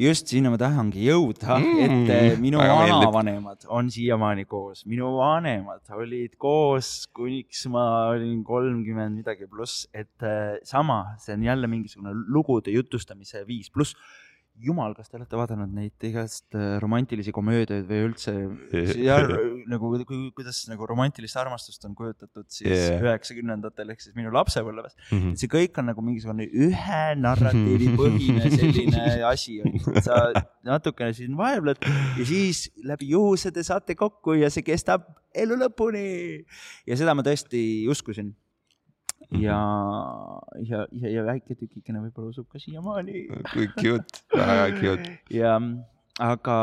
[0.00, 5.92] Just sinna ma tahangi jõuda mm,, et eh, minu vanavanemad on siiamaani koos, minu vanemad
[5.96, 7.84] olid koos, kuniks ma
[8.14, 13.96] olin kolmkümmend midagi pluss, et eh, sama, see on jälle mingisugune lugude jutustamise viis, pluss
[14.64, 18.34] jumal, kas te olete vaadanud neid igast äh, romantilisi komöödiaid või üldse
[19.00, 19.18] ja,
[19.70, 19.92] nagu
[20.36, 23.96] kuidas nagu romantilist armastust on kujutatud siis üheksakümnendatel yeah.
[23.96, 25.16] ehk siis minu lapsepõlves mm.
[25.18, 25.38] -hmm.
[25.40, 29.60] see kõik on nagu mingisugune ühe narratiivi põhine selline asi,
[30.04, 30.28] sa
[30.66, 31.80] natukene siin vaevled
[32.18, 36.06] ja siis läbi juhuse te saate kokku ja see kestab elu lõpuni.
[36.86, 38.34] ja seda ma tõesti uskusin
[39.30, 39.42] Mhm.
[39.44, 39.58] ja,
[40.66, 43.28] ja, ja, ja väike tükikene võib-olla usub ka siiamaani.
[43.52, 45.12] kui cute, väga cute.
[45.30, 45.54] ja,
[46.18, 46.56] aga,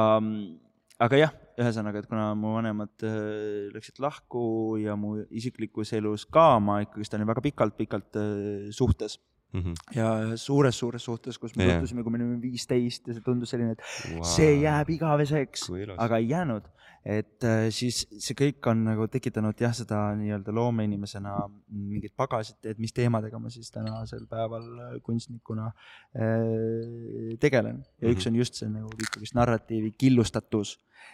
[0.99, 6.57] aga jah, ühesõnaga, et kuna mu vanemad äh, läksid lahku ja mu isiklikus elus ka
[6.59, 9.17] ma ikkagist olin väga pikalt-pikalt äh, suhtes
[9.53, 9.61] mm.
[9.61, 9.75] -hmm.
[9.95, 11.77] ja suures-suures suhtes, kus me yeah.
[11.77, 13.81] suhtusime, kui me olime viisteist ja see tundus selline, et
[14.13, 14.23] wow.
[14.27, 16.67] see jääb igaveseks, aga ei jäänud
[17.07, 21.37] et äh, siis see kõik on nagu tekitanud jah, seda nii-öelda loomeinimesena
[21.71, 27.79] mingit pagasit, et mis teemadega ma siis tänasel päeval äh, kunstnikuna äh, tegelen.
[28.01, 28.33] ja üks mhm.
[28.33, 30.73] on just see nagu ikkagist narratiivi killustatus,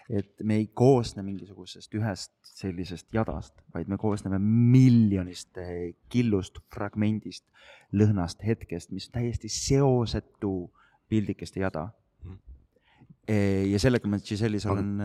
[0.10, 5.60] et me ei koosne mingisugusest ühest sellisest jadast, vaid me koosneme miljonist
[6.10, 7.46] killust, fragmendist,
[7.94, 10.56] lõhnast, hetkest, mis täiesti seosetu
[11.12, 11.86] pildikeste jada
[12.26, 12.42] mhm.
[13.70, 14.98] ja sellega ma Giselle'is olen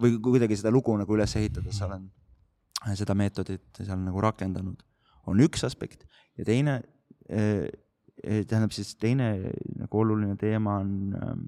[0.00, 2.10] või kuidagi seda lugu nagu üles ehitades olen
[2.98, 4.82] seda meetodit seal nagu rakendanud,
[5.30, 6.04] on üks aspekt
[6.38, 6.80] ja teine
[7.28, 7.70] eh,,
[8.24, 9.32] tähendab siis teine
[9.78, 11.46] nagu oluline teema on ehm,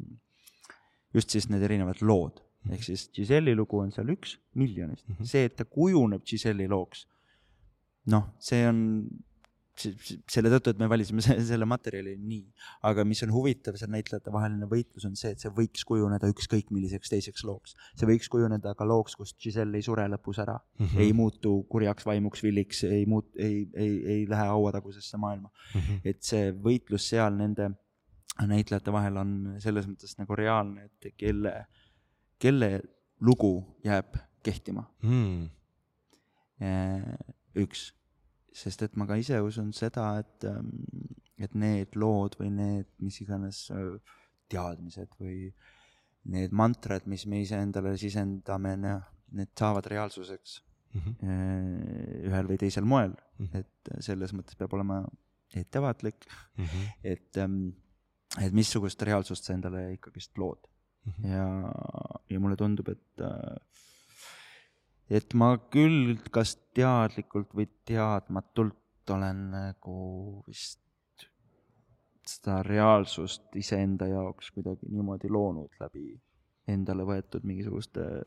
[1.14, 2.42] just siis need erinevad lood.
[2.66, 5.24] ehk siis Giselle'i lugu on seal üks miljonist -hmm.
[5.24, 7.06] see, et ta kujuneb Giselle'i looks,
[8.11, 9.06] noh, see on
[9.77, 12.45] selle tõttu, et me valisime selle materjali nii,
[12.89, 16.71] aga mis on huvitav, see näitlejate vaheline võitlus on see, et see võiks kujuneda ükskõik
[16.75, 17.77] milliseks teiseks looks.
[17.95, 21.01] see võiks kujuneda ka looks, kus Giselle ei sure lõpus ära mm, -hmm.
[21.05, 25.81] ei muutu kurjaks vaimuks villiks, ei muut-, ei, ei, ei lähe hauatagusesse maailma mm.
[25.81, 26.01] -hmm.
[26.05, 27.71] et see võitlus seal nende
[28.47, 31.53] näitlejate vahel on selles mõttes nagu reaalne, et kelle,
[32.39, 32.81] kelle
[33.21, 33.53] lugu
[33.85, 35.47] jääb kehtima mm..
[37.57, 37.91] üks
[38.57, 40.71] sest et ma ka ise usun seda, et, ähm,
[41.38, 43.97] et need lood või need mis iganes äh,
[44.53, 45.51] teadmised või
[46.33, 48.75] need mantrad, mis me iseendale sisendame,
[49.37, 50.61] need saavad reaalsuseks
[50.95, 52.27] mm -hmm.
[52.31, 53.59] ühel või teisel moel mm, -hmm.
[53.61, 55.03] et selles mõttes peab olema
[55.55, 56.88] ettevaatlik mm, -hmm.
[57.05, 57.69] et, ähm,
[58.40, 60.66] et missugust reaalsust sa endale ikkagist lood
[61.05, 61.12] mm.
[61.12, 61.29] -hmm.
[61.31, 61.47] ja,
[62.31, 63.57] ja mulle tundub, et äh,
[65.11, 69.99] et ma küll kas teadlikult või teadmatult olen nagu
[70.49, 70.83] vist
[72.27, 76.09] seda reaalsust iseenda jaoks kuidagi niimoodi loonud läbi
[76.66, 78.25] endale võetud mingisuguste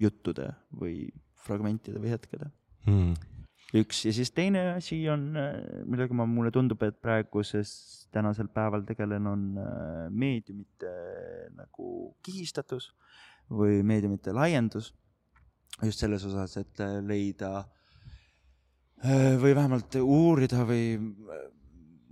[0.00, 1.06] juttude või
[1.44, 2.50] fragmentide või hetkede.
[2.84, 3.14] Mm..
[3.80, 4.02] üks.
[4.04, 5.30] Ja siis teine asi on,
[5.88, 7.70] millega ma, mulle tundub, et praeguses,
[8.12, 9.70] tänasel päeval tegelen, on äh,
[10.12, 10.92] meediumite
[11.56, 12.90] nagu kihistatus
[13.48, 14.92] või meediumite laiendus
[15.82, 17.52] just selles osas, et äh, leida
[19.02, 21.44] äh, või vähemalt uurida või äh,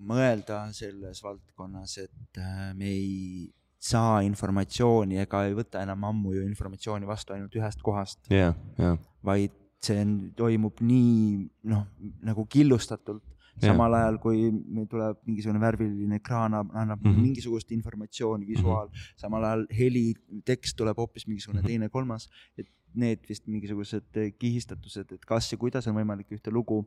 [0.03, 2.41] mõelda selles valdkonnas, et
[2.75, 3.51] me ei
[3.83, 8.55] saa informatsiooni ega ei võta enam ammu ju informatsiooni vastu ainult ühest kohast yeah,.
[8.79, 8.99] Yeah.
[9.27, 11.87] vaid see on, toimub nii noh,
[12.23, 13.25] nagu killustatult,
[13.63, 17.25] samal ajal kui meil tuleb mingisugune värviline ekraan, annab mm -hmm.
[17.27, 19.19] mingisugust informatsiooni, visuaal mm, -hmm.
[19.21, 21.69] samal ajal heli, tekst tuleb hoopis mingisugune mm -hmm.
[21.69, 26.53] teine, kolmas, et need vist mingisugused eh, kihistatused, et kas ja kuidas on võimalik ühte
[26.53, 26.83] lugu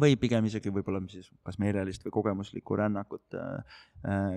[0.00, 3.78] või pigem isegi võib-olla siis kas meelelist või kogemuslikku rännakut äh,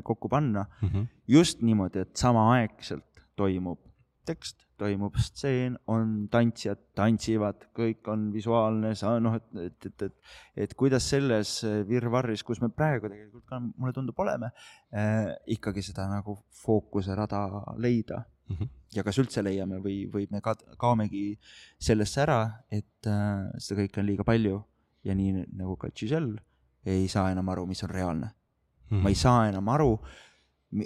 [0.04, 0.88] kokku panna mm.
[0.90, 1.08] -hmm.
[1.28, 3.80] just niimoodi, et samaaegselt toimub
[4.26, 10.36] tekst, toimub stseen, on tantsijad, tantsivad, kõik on visuaalne, sa noh, et, et, et, et,
[10.66, 11.52] et kuidas selles
[11.90, 14.52] virvarris, kus me praegu tegelikult ka mulle tundub oleme
[14.96, 17.44] äh,, ikkagi seda nagu fookuse rada
[17.78, 18.56] leida mm.
[18.56, 18.70] -hmm.
[18.96, 21.40] ja kas üldse leiame või, või me ka, kaomegi
[21.80, 22.40] sellesse ära,
[22.72, 24.64] et äh, seda kõike on liiga palju
[25.04, 26.42] ja nii nagu ka Giselle
[26.86, 28.98] ei saa enam aru, mis on reaalne mm.
[28.98, 29.04] -hmm.
[29.04, 30.00] ma ei saa enam aru,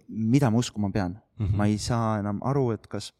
[0.07, 1.45] mida ma uskuma pean mm.
[1.45, 1.55] -hmm.
[1.55, 3.13] ma ei saa enam aru, et kas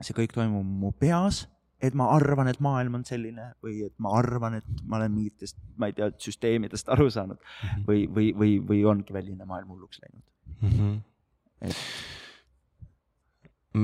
[0.00, 1.48] see kõik toimub mu peas,
[1.82, 5.58] et ma arvan, et maailm on selline või et ma arvan, et ma olen mingitest,
[5.76, 7.84] ma ei tea, süsteemidest aru saanud mm -hmm.
[7.86, 10.24] või, või, või, või ongi väline maailm hulluks läinud
[10.60, 10.68] mm.
[10.68, 11.00] -hmm.
[11.60, 11.76] et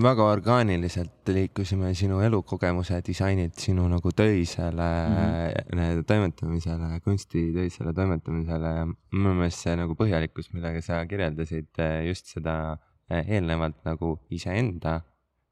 [0.02, 6.04] väga orgaaniliselt liikusime sinu elukogemuse disainilt sinu nagu töisele mm -hmm.
[6.06, 12.76] toimetamisele, kunstitöisele toimetamisele ja minu meelest see nagu põhjalikkus, millega sa kirjeldasid eh, just seda
[13.10, 15.00] eh, eelnevalt nagu iseenda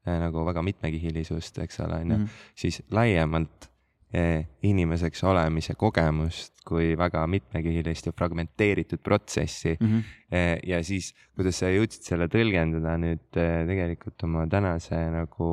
[0.07, 2.25] eh, nagu väga mitmekihilisust, eks ole, onju, mhm.
[2.55, 3.72] siis laiemalt
[4.13, 9.87] inimeseks olemise kogemust kui väga mitmekihilist ja fragmenteeritud protsessi mm.
[9.87, 10.59] -hmm.
[10.69, 15.49] ja siis, kuidas sa jõudsid selle tõlgendada nüüd eh, tegelikult oma tänase nagu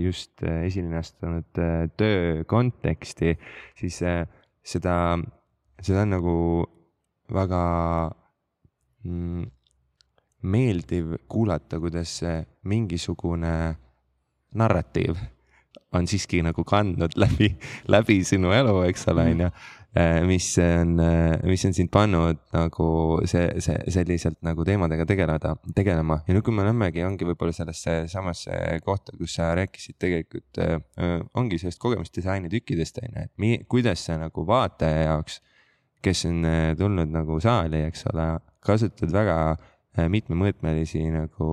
[0.00, 1.58] just esile astunud
[1.96, 3.36] töö konteksti,
[3.78, 3.98] siis
[4.64, 4.94] seda,
[5.78, 6.36] seda on nagu
[7.30, 7.62] väga
[9.04, 9.44] mm,
[10.42, 12.16] meeldiv kuulata, kuidas
[12.66, 13.54] mingisugune
[14.54, 15.20] narratiiv
[15.96, 17.52] on siiski nagu kandnud läbi,
[17.92, 19.52] läbi sinu elu, eks ole, on ju.
[19.92, 22.86] Äh, mis on, äh, mis on sind pannud nagu
[23.28, 26.22] see, see selliselt nagu teemadega tegeleda, tegelema.
[26.24, 30.78] Ja nüüd, kui me lähmegi, ongi võib-olla sellesse samasse kohta, kus sa rääkisid tegelikult äh,,
[31.36, 35.42] ongi sellest kogemusdisaini tükkidest on ju, et mi, kuidas sa nagu vaataja jaoks,
[36.02, 36.40] kes on
[36.80, 38.30] tulnud nagu saali, eks ole,
[38.64, 39.36] kasutad väga
[40.08, 41.52] mitmemõõtmelisi nagu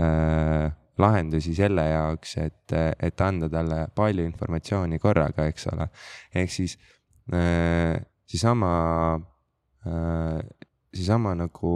[0.00, 5.88] äh, lahendusi selle jaoks, et, et anda talle palju informatsiooni korraga, eks ole.
[6.34, 6.76] ehk siis
[7.32, 8.72] äh, seesama
[9.86, 10.38] äh,,
[10.94, 11.72] seesama nagu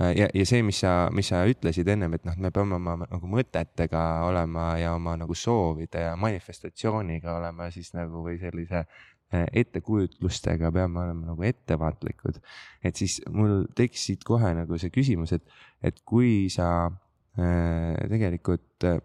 [0.00, 2.96] äh, ja, ja see, mis sa, mis sa ütlesid ennem, et noh, me peame oma
[3.02, 8.86] nagu mõtetega olema ja oma nagu soovide ja manifestatsiooniga olema siis nagu või sellise
[9.32, 12.38] ettekujutlustega peame olema nagu ettevaatlikud.
[12.84, 15.42] et siis mul tekkis siit kohe nagu see küsimus, et,
[15.82, 16.90] et kui sa
[17.36, 19.00] tegelikult äh,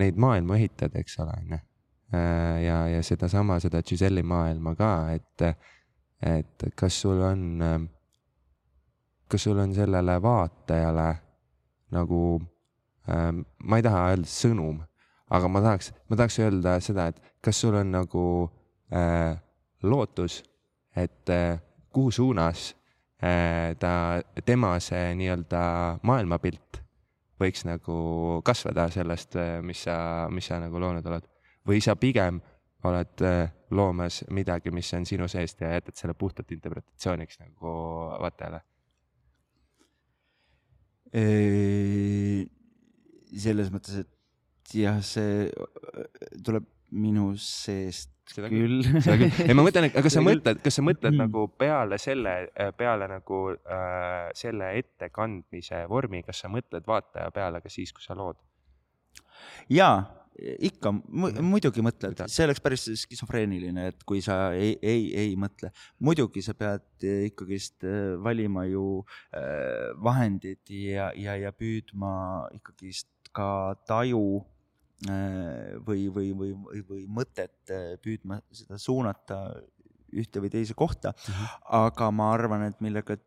[0.00, 1.60] neid maailma ehitad, eks ole, on ju.
[2.16, 5.44] Äh, ja, ja sedasama, seda Giselle'i maailma ka, et,
[6.24, 7.88] et kas sul on,
[9.28, 11.08] kas sul on sellele vaatajale
[11.92, 12.22] nagu,
[13.08, 14.80] ma ei taha öelda sõnum,
[15.32, 18.24] aga ma tahaks, ma tahaks öelda seda, et kas sul on nagu
[18.92, 19.36] äh,
[19.82, 20.42] lootus,
[20.96, 21.60] et äh,
[21.92, 22.87] kuhu suunas äh,
[23.18, 23.92] ta,
[24.46, 25.60] tema see nii-öelda
[26.06, 26.82] maailmapilt
[27.38, 27.96] võiks nagu
[28.46, 29.96] kasvada sellest, mis sa,
[30.30, 31.26] mis sa nagu loonud oled.
[31.68, 32.40] või sa pigem
[32.88, 37.72] oled äh, loomas midagi, mis on sinu seest ja jätad selle puhtalt interpretatsiooniks nagu
[38.22, 38.62] vaatajale.
[43.38, 45.48] selles mõttes, et jah, see
[46.44, 48.82] tuleb minu seest Seda küll.
[49.04, 50.28] seda küll, ei ma mõtlen, et kas sa küll.
[50.32, 51.22] mõtled, kas sa mõtled Mhm.
[51.24, 52.34] nagu peale selle,
[52.76, 58.14] peale nagu äh, selle ettekandmise vormi, kas sa mõtled vaataja peale ka siis, kui sa
[58.18, 58.36] lood?
[59.70, 60.02] jaa,
[60.38, 65.70] ikka mu, muidugi mõtled see oleks päris skisofreeniline, et kui sa ei, ei, ei mõtle.
[66.02, 69.04] muidugi sa pead eh, ikkagist eh, valima ju
[70.04, 74.57] vahendid ja, ja, ja püüdma ikkagist ka taju eh,
[75.06, 79.36] või, või, või, või, või mõtet eh, püüdma seda suunata
[80.10, 81.12] ühte või teise kohta.
[81.64, 83.18] aga ma arvan, et millega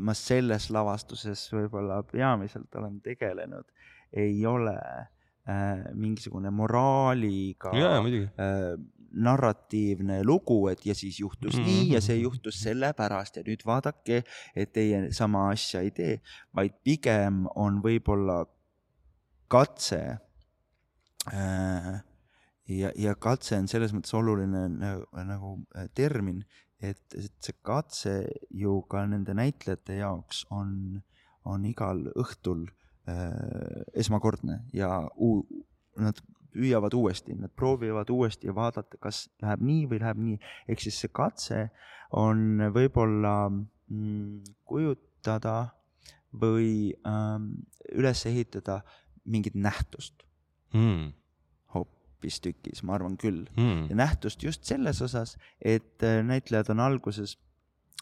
[0.00, 3.66] ma selles lavastuses võib-olla peamiselt olen tegelenud,
[4.12, 8.30] ei ole äh, mingisugune moraaliga muidugi.
[8.40, 8.72] äh,
[9.10, 11.68] narratiivne lugu, et ja siis juhtus mm Mhm.
[11.68, 11.82] -hmm.
[11.84, 14.22] nii ja see juhtus sellepärast ja nüüd vaadake,
[14.56, 16.20] et teie sama asja ei tee,
[16.54, 18.46] vaid pigem on võib-olla
[19.48, 20.29] katse äh,
[22.70, 26.42] ja, ja katse on selles mõttes oluline nagu, nagu äh, termin,
[26.80, 28.14] et, et see katse
[28.56, 31.00] ju ka nende näitlejate jaoks on,
[31.48, 32.66] on igal õhtul
[33.10, 35.42] äh, esmakordne ja uu,
[36.00, 40.38] nad püüavad uuesti, nad proovivad uuesti ja vaadata, kas läheb nii või läheb nii.
[40.72, 41.68] ehk siis see katse
[42.18, 45.58] on võib-olla mm, kujutada
[46.40, 47.52] või ähm,
[47.94, 48.80] üles ehitada
[49.30, 50.24] mingit nähtust
[50.74, 51.12] Mm.
[51.74, 53.46] hoopistükkis, ma arvan küll.
[53.56, 53.86] Mm.
[53.90, 57.36] ja nähtust just selles osas, et äh, näitlejad on alguses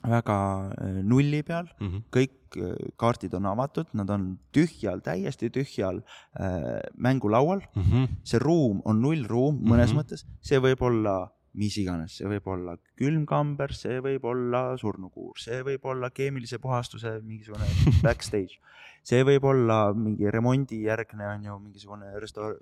[0.06, 2.04] väga äh, nulli peal, Mhm.
[2.14, 6.02] kõik äh, kaardid on avatud, nad on tühjal, täiesti tühjal
[6.38, 8.04] äh, mängulaual, Mhm.
[8.24, 10.02] see ruum on nullruum mõnes mm -hmm.
[10.02, 15.62] mõttes, see võib olla mis iganes, see võib olla külmkamber, see võib olla surnukuur, see
[15.66, 17.66] võib olla keemilise puhastuse mingisugune
[18.07, 18.59] backstage.
[19.03, 22.59] see võib olla mingi remondijärgne on ju mingisugune restaur-,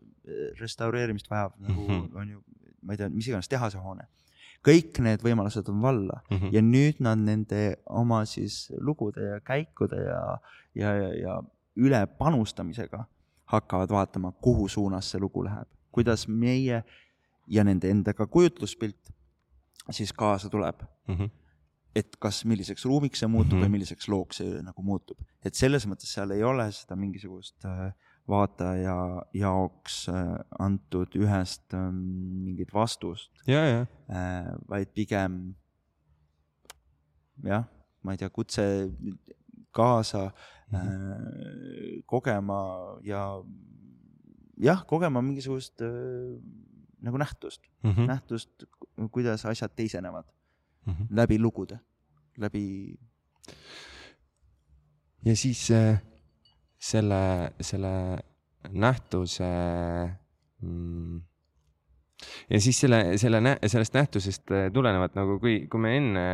[0.60, 1.94] restaureerimist vajav nagu mm.
[1.94, 2.20] -hmm.
[2.20, 2.42] on ju,
[2.82, 4.06] ma ei tea, mis iganes tehasehoone.
[4.66, 6.48] kõik need võimalused on valla Mhm.
[6.52, 10.38] ja nüüd nad nende oma siis lugude ja käikude ja,
[10.74, 11.42] ja, ja, ja
[11.76, 13.04] ülepanustamisega
[13.44, 16.82] hakkavad vaatama, kuhu suunas see lugu läheb, kuidas meie
[17.46, 19.12] ja nende endaga kujutluspilt
[19.90, 21.28] siis kaasa tuleb, Mhm.
[21.94, 23.60] et kas milliseks ruumiks see muutub mm.
[23.60, 23.64] -hmm.
[23.66, 27.92] või milliseks looks see nagu muutub, et selles mõttes seal ei ole seda mingisugust äh,
[28.28, 31.94] vaataja jaoks äh, antud ühest ähm,
[32.44, 33.86] mingit vastust, ja, ja,
[34.68, 35.54] vaid pigem
[37.44, 37.64] jah,
[38.02, 38.90] ma ei tea, kutse
[39.72, 40.32] kaasa
[40.72, 40.76] Mhm.
[40.76, 43.42] äh, kogema ja
[44.58, 46.40] jah, kogema mingisugust äh,
[47.06, 47.90] nagu nähtust mm.
[47.90, 48.10] -hmm.
[48.10, 48.66] nähtust,
[49.10, 50.26] kuidas asjad teisenevad
[50.86, 51.06] Mhm.
[51.10, 51.78] läbi lugude,
[52.38, 52.94] läbi
[55.24, 55.98] ja siis äh,
[56.78, 58.18] selle, selle
[58.70, 59.48] nähtuse
[60.62, 61.22] mm,
[62.50, 66.26] ja siis selle, selle, sellest nähtusest äh, tulenevalt nagu kui, kui me enne,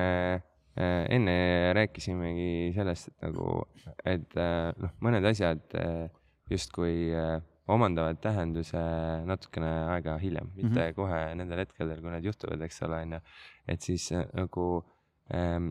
[1.17, 1.37] enne
[1.77, 3.49] rääkisimegi sellest, et nagu,
[4.05, 6.11] et äh, noh, mõned asjad äh,
[6.53, 7.41] justkui äh,
[7.71, 8.81] omandavad tähenduse
[9.29, 10.95] natukene aega hiljem, mitte mm -hmm.
[10.95, 13.21] kohe nendel hetkedel, kui need juhtuvad, eks ole, onju.
[13.69, 14.85] et siis äh, nagu
[15.35, 15.69] ähm,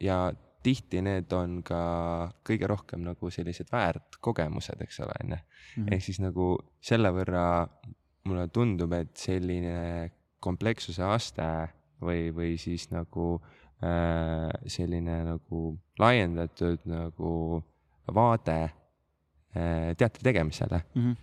[0.00, 0.32] ja
[0.62, 5.38] tihti need on ka kõige rohkem nagu sellised väärtkogemused, eks ole, onju.
[5.76, 5.92] Mhm.
[5.92, 7.68] ehk siis nagu selle võrra
[8.24, 11.68] mulle tundub, et selline komplekssuse aste
[12.02, 13.36] või, või siis nagu
[13.84, 17.62] äh, selline nagu laiendatud nagu
[18.14, 18.70] vaade
[19.98, 21.02] teatri tegemisele, mm.
[21.02, 21.16] -hmm.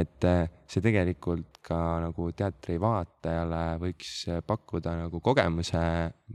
[0.00, 4.10] et äh, see tegelikult ka nagu teatri vaatajale võiks
[4.48, 5.80] pakkuda nagu kogemuse,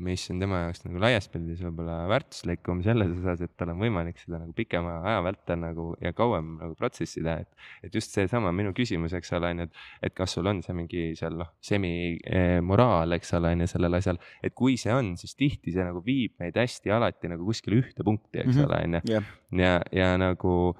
[0.01, 4.17] mis on tema jaoks nagu laias pildis võib-olla väärtuslikum selles osas, et tal on võimalik
[4.21, 7.49] seda nagu pikema aja vältel nagu ja kauem nagu protsessida, et
[7.85, 10.73] et just seesama minu küsimus, eks ole, on ju, et et kas sul on see
[10.77, 15.35] mingi seal noh, semimoraal, eks ole, on ju sellel asjal, et kui see on, siis
[15.37, 18.65] tihti see nagu viib meid hästi alati nagu kuskile ühte punkti, eks Mhm.
[18.65, 20.75] ole, on ju ja, ja nagu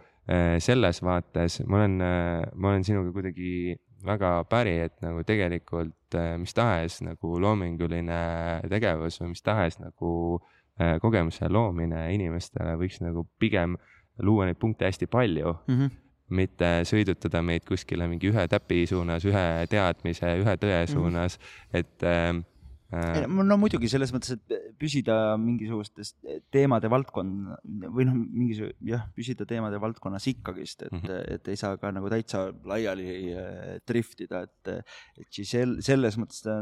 [0.61, 1.93] selles vaates ma olen,
[2.53, 8.19] ma olen sinuga kuidagi väga päri, et nagu tegelikult äh, mis tahes nagu loominguline
[8.71, 10.11] tegevus või mis tahes nagu
[10.79, 13.77] äh, kogemuse loomine inimestele võiks nagu pigem
[14.23, 15.97] luua neid punkte hästi palju, mm -hmm.
[16.35, 21.79] mitte sõidutada meid kuskile mingi ühe täpi suunas, ühe teadmise, ühe tõe suunas mm, -hmm.
[21.79, 22.45] et äh,
[22.89, 26.15] no muidugi selles mõttes, et püsida mingisugustes
[26.53, 27.51] teemade valdkond
[27.93, 31.35] või noh, mingisugune jah, püsida teemade valdkonnas ikkagist, et mm, -hmm.
[31.35, 33.35] et ei saa ka nagu täitsa laiali
[33.87, 34.73] driftida, et,
[35.21, 36.59] et Giselle selles mõttes ta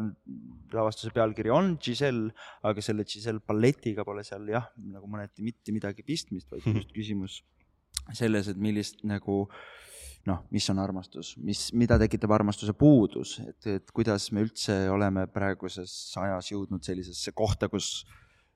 [0.75, 2.34] lavastuse pealkiri on Giselle,
[2.67, 7.41] aga selle Giselle balletiga pole seal jah, nagu mõneti mitte midagi pistmist, vaid just küsimus
[8.15, 9.45] selles, et millist nagu
[10.28, 15.23] noh, mis on armastus, mis, mida tekitab armastuse puudus, et, et kuidas me üldse oleme
[15.32, 18.05] praeguses ajas jõudnud sellisesse kohta, kus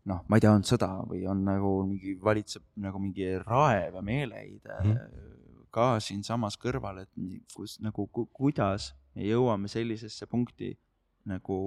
[0.10, 4.04] noh, ma ei tea, on sõda või on nagu mingi, valitseb nagu mingi raev ja
[4.04, 5.30] meeleheide mm
[5.72, 7.12] ka siinsamas kõrval, et
[7.56, 10.74] kus nagu ku, kuidas me jõuame sellisesse punkti,
[11.32, 11.58] nagu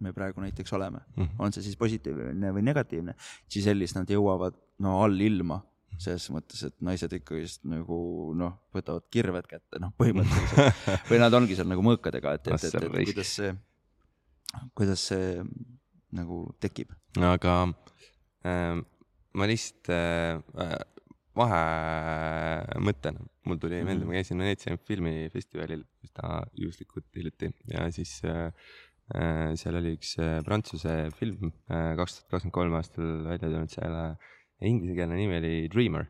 [0.00, 1.02] me praegu näiteks oleme.
[1.16, 1.34] Mm, -hmm.
[1.38, 3.14] on see siis positiivne või negatiivne,
[3.48, 5.60] siis sellist nad jõuavad no all ilma
[5.98, 7.98] selles mõttes, et naised ikkagist nagu
[8.38, 12.78] noh, võtavad kirved kätte, noh, põhimõtteliselt või nad ongi seal nagu mõõkadega, et, et, et,
[12.78, 13.50] et, et kuidas see,
[14.78, 15.42] kuidas see
[16.16, 16.94] nagu tekib.
[17.18, 17.56] aga
[18.46, 18.80] äh,
[19.34, 20.78] ma lihtsalt äh,
[21.38, 24.10] vahemõttena, mul tuli meelde mm, -hmm.
[24.10, 28.52] ma käisin Veneetsia filmifestivalil üsna juhuslikult hiljuti ja siis äh,
[29.14, 33.70] äh seal oli üks äh, prantsuse film äh, kaks tuhat kakskümmend kolm aastal välja tulnud
[33.74, 34.04] selle
[34.68, 36.06] inglisekeelne nimi oli Dreamer.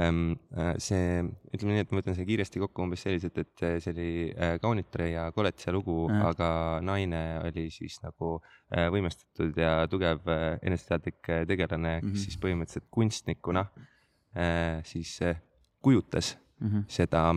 [0.00, 1.20] Ehm, äh, see,
[1.50, 5.10] ütleme nii, et ma võtan selle kiiresti kokku umbes selliselt, et see oli äh, kaunitare
[5.10, 6.50] ja koletise lugu, aga
[6.86, 11.20] naine oli siis nagu äh, võimestatud ja tugev eneseteadlik
[11.50, 12.24] tegelane, kes mm -hmm.
[12.24, 13.66] siis põhimõtteliselt kunstnikuna
[14.86, 15.18] siis
[15.82, 16.82] kujutas mm -hmm.
[16.86, 17.34] seda,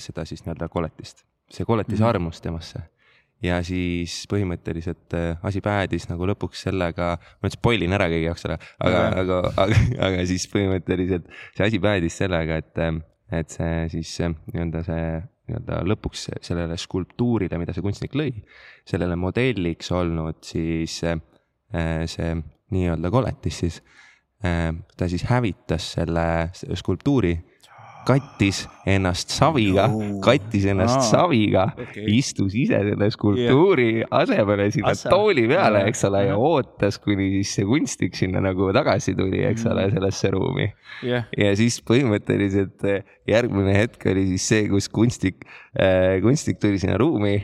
[0.00, 1.26] seda siis nii-öelda koletist.
[1.50, 2.08] see koletis mm -hmm.
[2.08, 2.80] armus temasse
[3.46, 8.28] ja siis põhimõtteliselt äh, asi päädis nagu lõpuks sellega, ma nüüd spoil in ära kõigi
[8.28, 13.00] jaoks ära, aga, aga, aga, aga siis põhimõtteliselt see asi päädis sellega, et, äh,
[13.40, 15.08] et see siis äh, nii-öelda see
[15.46, 18.32] nii-öelda lõpuks sellele skulptuurile, mida see kunstnik lõi,
[18.88, 22.30] sellele modelliks olnud siis see
[22.74, 23.76] nii-öelda koletis siis,
[24.42, 27.36] ta siis hävitas selle skulptuuri
[28.06, 29.86] kattis ennast saviga,
[30.22, 34.12] kattis ennast Aa, saviga okay., istus ise selle skulptuuri yeah.
[34.20, 35.10] asemele sinna Asa.
[35.10, 39.66] tooli peale, eks ole, ja ootas, kuni siis see kunstnik sinna nagu tagasi tuli, eks
[39.66, 39.96] ole, mm.
[39.98, 40.68] sellesse ruumi
[41.02, 41.26] yeah..
[41.36, 45.42] ja siis põhimõtteliselt eh, järgmine hetk oli siis see, kus kunstnik,
[45.74, 47.40] eh, kunstnik tuli sinna ruumi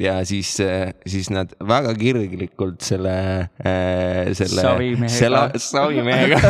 [0.00, 3.14] ja siis, äh, siis nad väga kirglikult selle,
[3.62, 6.40] äh, selle savimehega, savimehega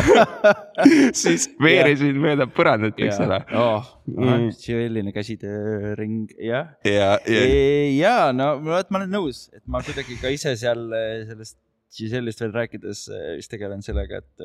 [1.23, 3.91] siis veeresid mööda põrandat, eks ole oh,.
[4.05, 4.51] Mm.
[4.53, 6.75] selline käsitööring, jah.
[6.85, 10.87] ja, ja, ja, ja no vot, ma olen nõus, et ma kuidagi ka ise seal
[10.93, 11.61] äh, sellest
[11.95, 13.05] Giselle'ist veel rääkides
[13.37, 14.41] vist tegelen sellega, et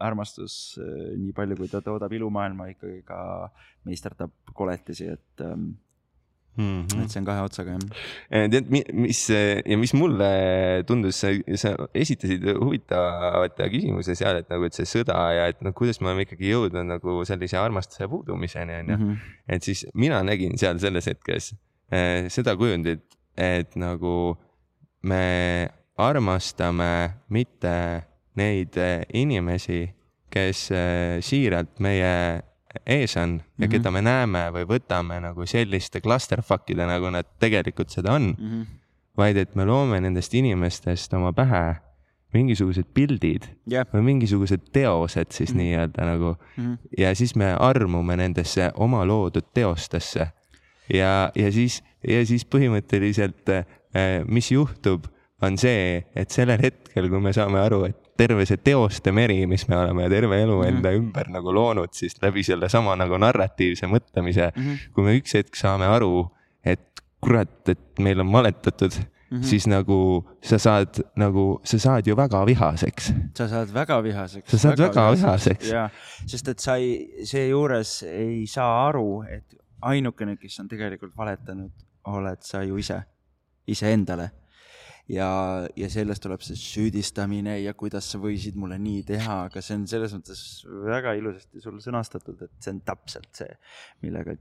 [0.00, 3.18] armastus, nii palju kui ta toodab ilumaailma, ikkagi ka
[3.84, 5.74] meisterdab koletisi, et ähm,
[6.56, 7.02] Mm -hmm.
[7.04, 7.98] et see on kahe otsaga jah.
[8.30, 10.28] Eh, tead, mis ja mis mulle
[10.88, 16.00] tundus, sa, esitasid huvitavate küsimuse seal, et nagu, et see sõda ja et noh, kuidas
[16.00, 19.04] me oleme ikkagi jõudnud nagu sellise armastuse puudumiseni onju mm.
[19.04, 19.36] -hmm.
[19.48, 21.54] et siis mina nägin seal selles hetkes
[21.92, 23.04] eh, seda kujundit,
[23.36, 24.36] et nagu
[25.02, 27.76] me armastame mitte
[28.36, 29.86] neid eh, inimesi,
[30.30, 32.42] kes eh, siiralt meie
[32.86, 33.70] ees on ja mm -hmm.
[33.70, 38.50] keda me näeme või võtame nagu selliste clusterfuck'ide, nagu nad tegelikult seda on mm.
[38.50, 38.66] -hmm.
[39.16, 41.76] vaid et me loome nendest inimestest oma pähe
[42.36, 43.86] mingisugused pildid yeah.
[43.92, 45.62] või mingisugused teosed siis mm -hmm.
[45.62, 46.78] nii-öelda nagu mm -hmm.
[46.98, 50.28] ja siis me armume nendesse oma loodud teostesse.
[50.94, 55.06] ja, ja siis, ja siis põhimõtteliselt, eh, mis juhtub,
[55.42, 59.66] on see, et sellel hetkel, kui me saame aru, et terve see teoste meri, mis
[59.68, 60.68] me oleme terve elu mhm.
[60.68, 61.02] enda mm -hmm.
[61.02, 64.92] ümber nagu loonud, siis läbi sellesama nagu narratiivse mõtlemise mm, -hmm.
[64.94, 66.30] kui me üks hetk saame aru,
[66.64, 68.92] et kurat, et meil on valetatud
[69.30, 69.44] Mm -hmm.
[69.44, 73.12] siis nagu sa saad nagu, sa saad ju väga vihaseks.
[73.34, 74.50] sa saad väga vihaseks.
[74.50, 75.70] sa saad väga, väga vihaseks.
[75.70, 75.90] jaa,
[76.26, 81.70] sest et sa ei, seejuures ei saa aru, et ainukene, kes on tegelikult valetanud,
[82.04, 83.02] oled sa ju ise,
[83.66, 84.30] iseendale
[85.12, 85.28] ja,
[85.78, 89.86] ja sellest tuleb see süüdistamine ja kuidas sa võisid mulle nii teha, aga see on
[89.90, 90.40] selles mõttes
[90.86, 93.52] väga ilusasti sul sõnastatud, et see on täpselt see,
[94.02, 94.36] millega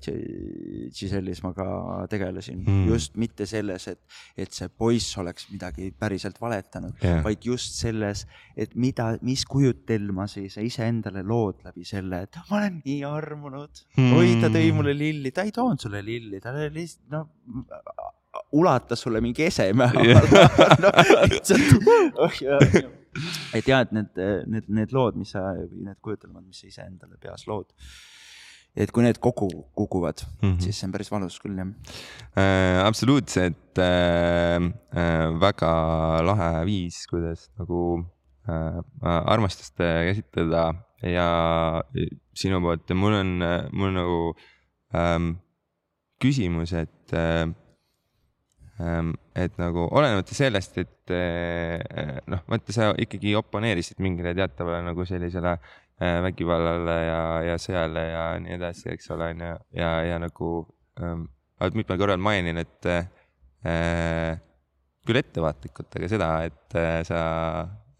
[0.95, 1.67] Gisellis ma ka
[2.11, 2.63] tegelesin.
[2.65, 2.89] Mm..
[2.89, 4.01] just mitte selles, et,
[4.37, 8.25] et see poiss oleks midagi päriselt valetanud yeah., vaid just selles,
[8.57, 13.85] et mida, mis kujutelma siis sa iseendale lood läbi selle, et ma olen nii armunud.
[13.99, 14.17] Mm..
[14.17, 18.13] oi, ta tõi mulle lilli, ta ei toonud sulle lilli, ta oli lihtsalt, noh
[18.55, 19.87] ulatas sulle mingi eseme
[20.83, 20.91] no,
[22.23, 22.41] oh,
[23.55, 24.19] et ja, et need,
[24.51, 27.69] need, need lood, mis sa või need kujutelmad, mis sa iseendale peas lood.
[28.75, 30.49] et kui need kokku kukuvad mm.
[30.49, 30.59] -hmm.
[30.63, 31.71] siis see on päris valus küll jah.
[32.35, 32.81] äh,.
[32.85, 35.71] absoluutselt äh, äh, väga
[36.23, 38.03] lahe viis, kuidas nagu
[38.49, 40.73] äh, armastust äh, käsitleda
[41.03, 41.83] ja
[42.33, 43.39] sinu poolt ja mul on,
[43.71, 44.35] mul on nagu
[44.95, 45.33] ähm,
[46.21, 47.47] küsimus, et äh,
[48.79, 55.53] et nagu olenemata sellest, et äh, noh, vaata, sa ikkagi oponeerisid mingile teatavale nagu sellisele
[55.55, 57.21] äh, vägivallale ja,
[57.51, 60.51] ja sõjale ja nii edasi, eks ole, on ju, ja, ja nagu
[60.99, 61.23] ähm,
[61.71, 64.43] mitmel korral maininud, et äh,
[65.07, 67.23] küll ettevaatlikult, aga seda, et äh, sa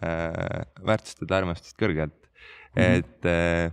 [0.04, 2.82] äh, väärtustad armastust kõrgelt mm.
[2.82, 3.00] -hmm.
[3.00, 3.72] et äh,,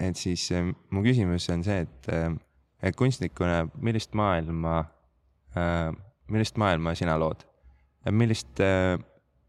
[0.00, 4.94] et siis äh, mu küsimus on see, et äh, kunstnikuna, millist maailma äh,,
[6.28, 7.44] millist maailma sina lood?
[8.10, 8.98] millist äh,,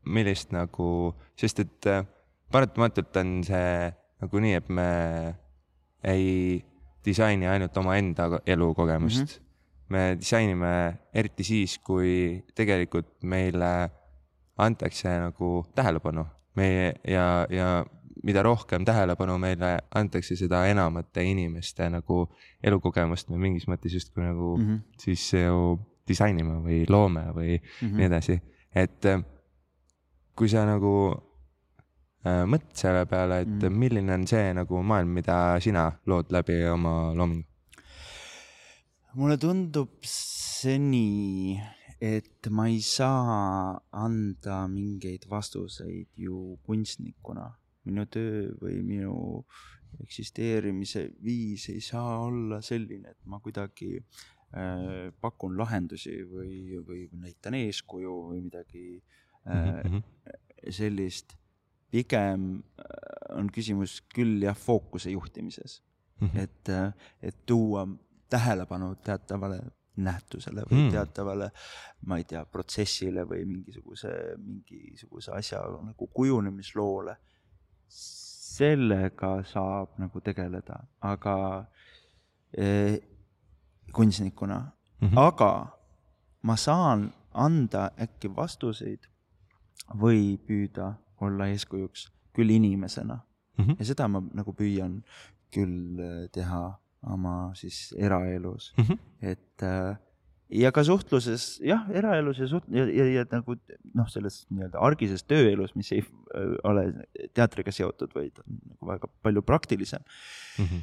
[0.06, 2.06] millist nagu, sest et äh,
[2.52, 4.90] paratamatult on see nagu nii, et me
[6.04, 6.60] ei
[7.06, 9.30] disaini ainult omaenda elukogemust mm.
[9.30, 9.46] -hmm.
[9.90, 10.74] me disainime
[11.14, 13.90] eriti siis, kui tegelikult meile
[14.58, 16.26] antakse nagu tähelepanu
[16.56, 17.86] meie ja, ja
[18.24, 22.26] mida rohkem tähelepanu meile antakse, seda enamate inimeste nagu
[22.64, 24.68] elukogemust me mingis mõttes justkui nagu mm.
[24.68, 24.80] -hmm.
[25.00, 27.98] siis ju disainime või loome või mm -hmm.
[27.98, 28.42] nii edasi,
[28.76, 29.24] et äh,
[30.36, 30.94] kui sa nagu
[32.26, 33.78] äh, mõtled selle peale, et mm -hmm.
[33.86, 37.50] milline on see nagu maailm, mida sina lood läbi oma loomingu
[39.14, 41.58] mulle tundub seni,
[42.02, 47.50] et ma ei saa anda mingeid vastuseid ju kunstnikuna.
[47.90, 49.16] Minu töö või minu
[50.04, 57.58] eksisteerimise viis ei saa olla selline, et ma kuidagi äh, pakun lahendusi või, või näitan
[57.58, 58.86] eeskuju või midagi
[59.48, 59.90] äh, mm.
[59.90, 60.72] -hmm.
[60.72, 61.36] sellist.
[61.90, 65.82] pigem äh, on küsimus küll jah, fookuse juhtimises
[66.20, 66.40] Mm -hmm.
[66.40, 66.70] et,
[67.22, 67.88] et tuua
[68.30, 69.62] tähelepanu teatavale
[70.00, 70.86] nähtusele või Mm.
[70.86, 70.92] mm.
[70.92, 71.52] teatavale,
[72.06, 77.18] ma ei tea, protsessile või mingisuguse, mingisuguse asja nagu kujunemisloole.
[77.90, 81.66] Sellega saab nagu tegeleda, aga
[82.58, 83.00] eh,
[83.94, 84.60] kunstnikuna
[85.02, 85.08] mm.
[85.08, 85.20] -hmm.
[85.20, 85.68] aga
[86.42, 89.08] ma saan anda äkki vastuseid
[90.02, 93.20] või püüda olla eeskujuks küll inimesena
[93.60, 93.76] Mm -hmm.
[93.80, 95.04] ja seda ma nagu püüan
[95.52, 98.98] küll äh, teha oma siis eraelus, Mm -hmm.
[99.22, 99.98] et äh,
[100.50, 103.56] ja ka suhtluses jah, eraelus ja suht- ja, ja, ja nagu
[103.94, 106.88] noh, selles nii-öelda argises tööelus, mis ei äh, ole
[107.38, 110.02] teatriga seotud, vaid on nagu väga palju praktilisem.
[110.58, 110.82] Mm -hmm.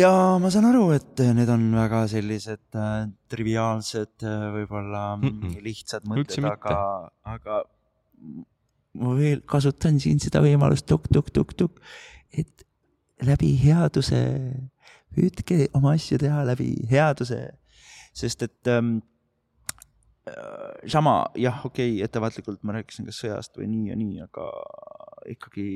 [0.00, 5.28] ja ma saan aru, et need on väga sellised äh, triviaalsed äh,, võib-olla mm.
[5.28, 5.62] -mm.
[5.62, 7.62] lihtsad mõtted, aga, aga
[8.94, 11.80] ma veel kasutan siin seda võimalust tuk-tuk-tuk-tuk,
[12.32, 12.64] et
[13.22, 14.20] läbi headuse,
[15.12, 17.52] püüdke oma asju teha läbi headuse,
[18.12, 18.98] sest et ähm,
[20.28, 24.48] äh, sama jah, okei okay,, ettevaatlikult ma rääkisin kas sõjast või nii ja nii, aga
[25.32, 25.68] ikkagi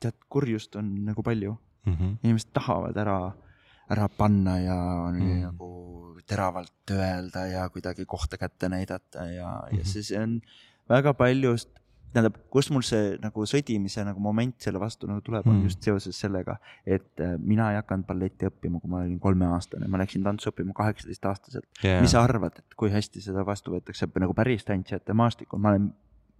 [0.00, 2.16] tead, kurjust on nagu palju Mm -hmm.
[2.24, 3.32] inimesed tahavad ära,
[3.90, 4.76] ära panna ja
[5.12, 5.20] mm.
[5.20, 5.40] Mm.
[5.42, 5.70] nagu
[6.26, 9.76] teravalt öelda ja kuidagi kohta kätte näidata ja mm, -hmm.
[9.76, 9.88] ja Mhm.
[9.88, 10.40] see, see on
[10.88, 11.68] väga paljust,
[12.12, 15.52] tähendab, kus mul see nagu sõdimise nagu moment selle vastu nagu tuleb mm.
[15.52, 15.60] Mm.
[15.60, 16.56] on just seoses sellega,
[16.86, 20.76] et äh, mina ei hakanud balletti õppima, kui ma olin kolmeaastane, ma läksin tantsu õppima
[20.76, 22.00] kaheksateistaastaselt Yeah.
[22.02, 25.86] mis sa arvad, et kui hästi seda vastu võetakse nagu päris tantsijate maastikul, ma olen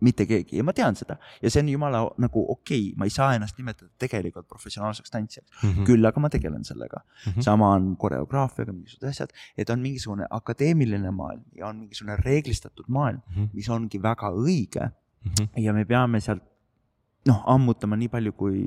[0.04, 3.14] mitte keegi ja ma tean seda ja see on jumala nagu okei okay., ma ei
[3.14, 5.88] saa ennast nimetada tegelikult professionaalseks tantsijaks mm mm, -hmm.
[5.88, 7.32] küll aga ma tegelen sellega mm.
[7.32, 7.42] -hmm.
[7.42, 13.20] sama on koreograafiaga, mingisugused asjad, et on mingisugune akadeemiline maailm ja on mingisugune reeglistatud maailm,
[13.20, 13.48] -hmm.
[13.52, 14.90] mis ongi väga õige
[15.24, 15.48] Mm -hmm.
[15.62, 16.42] ja me peame sealt
[17.28, 18.60] noh, ammutama nii palju kui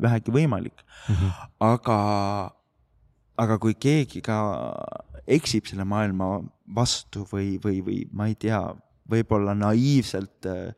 [0.00, 1.48] vähegi võimalik, Mm -hmm.
[1.60, 1.98] aga,
[3.36, 4.38] aga kui keegi ka
[5.26, 6.40] eksib selle maailma
[6.74, 8.60] vastu või, või, või ma ei tea,
[9.10, 10.74] võib-olla naiivselt äh,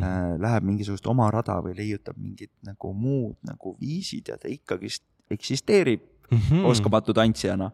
[0.00, 5.04] äh, läheb mingisugust oma rada või leiutab mingid nagu muud nagu viisid ja ta ikkagist
[5.30, 6.64] eksisteerib Mm mm.
[6.64, 7.70] oskamatu tantsijana,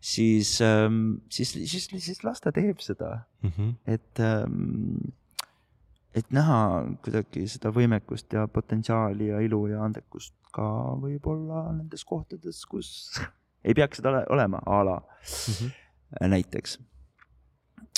[0.00, 3.74] siis ähm,, siis, siis, siis las ta teeb seda, mm -hmm.
[3.86, 5.12] et ähm,
[6.14, 6.56] et näha
[7.04, 10.62] kuidagi seda võimekust ja potentsiaali ja ilu ja andekust ka
[10.98, 12.88] võib-olla nendes kohtades, kus
[13.66, 16.28] ei peaks seda ole- olema, a la Mm -hmm.
[16.28, 16.78] näiteks.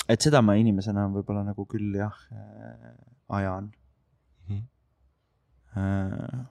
[0.09, 2.93] et seda ma inimesena võib-olla nagu küll jah äh,
[3.29, 3.71] ajan
[4.49, 4.59] Mhm.
[5.77, 6.45] äh,.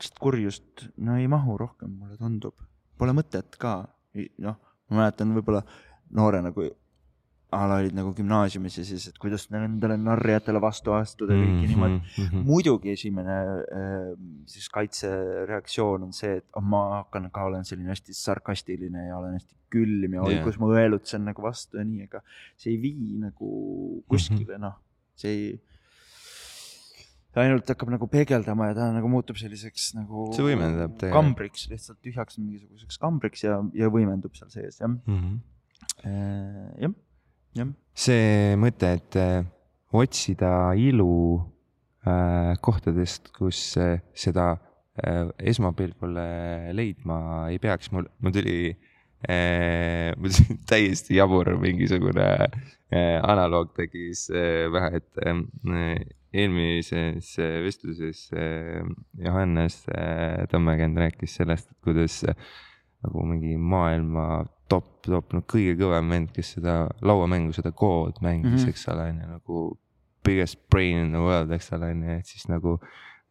[0.00, 2.54] sest kurjust no ei mahu rohkem, mulle tundub,
[2.98, 3.88] pole mõtet ka,
[4.38, 4.56] noh,
[4.90, 5.62] ma mäletan võib-olla
[6.10, 6.70] noorena, kui
[7.48, 11.68] a la olid nagu gümnaasiumis ja siis, et kuidas nendele narrijatele vastu astuda ja kõike
[11.70, 12.26] niimoodi mm.
[12.26, 12.42] -hmm.
[12.44, 13.36] muidugi esimene
[13.72, 14.10] äh,
[14.46, 19.56] siis kaitsereaktsioon on see, et ma hakkan ka, olen selline hästi sarkastiline ja olen hästi
[19.72, 20.44] külm ja oi yeah.
[20.44, 22.20] kus ma õelutsen nagu vastu ja nii, aga
[22.56, 23.50] see ei vii nagu
[24.12, 24.68] kuskile mm -hmm.
[24.68, 24.76] noh,
[25.16, 25.50] see ei.
[27.32, 30.30] ta ainult hakkab nagu peegeldama ja ta nagu muutub selliseks nagu.
[30.36, 31.16] See võimendab tegelikult.
[31.16, 35.36] kambriks, lihtsalt tühjaks mingisuguseks kambriks ja, ja võimendub seal sees jah Mm -hmm.
[36.84, 36.96] jah.
[37.98, 39.42] See mõte, et äh,
[39.96, 41.38] otsida ilu
[42.06, 44.56] äh, kohtadest, kus äh, seda
[44.98, 46.16] esmapilgul
[46.74, 47.18] leidma
[47.52, 48.72] ei peaks, mul, mul tuli
[50.18, 50.32] mul
[50.70, 52.26] täiesti jabur mingisugune
[53.22, 56.02] analoog tekkis äh, vähe, et äh,
[56.32, 58.26] eelmises vestluses
[59.22, 59.84] Johannes
[60.50, 66.80] Tammekend rääkis sellest, kuidas nagu mingi maailma top, top, no kõige kõvem vend, kes seda
[67.00, 68.64] lauamängu, seda Go'd mängis mm.
[68.64, 68.68] -hmm.
[68.74, 69.66] eks ole, on ju nagu
[70.24, 72.78] biggest brain in the world, eks ole, on ju, et siis nagu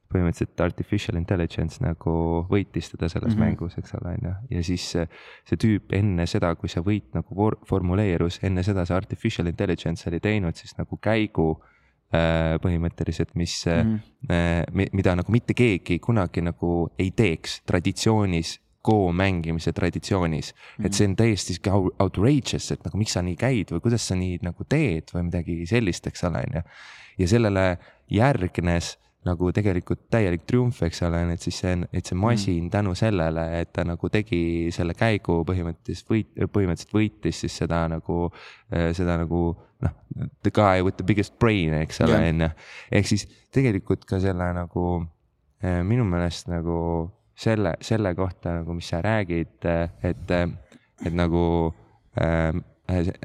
[0.07, 2.11] põhimõtteliselt artificial intelligence nagu
[2.47, 3.41] võitis teda selles mm.
[3.41, 3.45] -hmm.
[3.45, 7.49] mängus, eks ole, on ju, ja siis see, tüüp enne seda, kui see võit nagu
[7.67, 11.49] formuleerus, enne seda see artificial intelligence oli teinud siis nagu käigu
[12.15, 13.99] äh, põhimõtteliselt, mis mm.
[14.29, 14.88] -hmm.
[14.93, 20.85] mida nagu mitte keegi kunagi nagu ei teeks traditsioonis Go mängimise traditsioonis mm, -hmm.
[20.88, 24.15] et see on täiesti sihuke outrageous, et nagu miks sa nii käid või kuidas sa
[24.15, 26.63] nii nagu teed või midagi sellist, eks ole, on ju.
[27.17, 27.67] ja sellele
[28.11, 28.95] järgnes
[29.27, 32.71] nagu tegelikult täielik triumf, eks ole, et siis see, et see masin mm.
[32.71, 38.29] tänu sellele, et ta nagu tegi selle käigu põhimõtteliselt võit, põhimõtteliselt võitis siis seda nagu,
[38.69, 39.41] seda nagu
[39.83, 39.95] noh,
[40.43, 42.49] the guy with the biggest brain, eks ole, on ju.
[42.99, 44.88] ehk siis tegelikult ka selle nagu
[45.61, 46.77] eh, minu meelest nagu
[47.38, 49.65] selle, selle kohta nagu, mis sa räägid,
[50.03, 50.31] et,
[51.05, 51.43] et nagu
[52.17, 52.53] äh,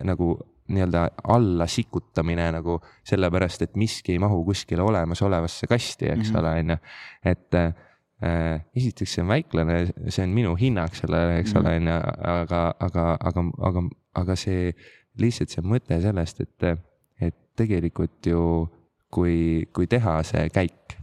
[0.04, 0.34] nagu
[0.72, 6.38] nii-öelda alla sikutamine nagu sellepärast, et miski ei mahu kuskile olemasolevasse kasti, eks Mhm.
[6.38, 6.76] ole, on ju.
[7.24, 11.98] et äh, esiteks see on väiklane, see on minu hinnang sellele, eks ole, on ju,
[12.32, 13.82] aga, aga, aga, aga,
[14.14, 14.72] aga see
[15.18, 16.78] lihtsalt see mõte sellest, et,
[17.20, 18.68] et tegelikult ju
[19.12, 20.96] kui, kui teha see käik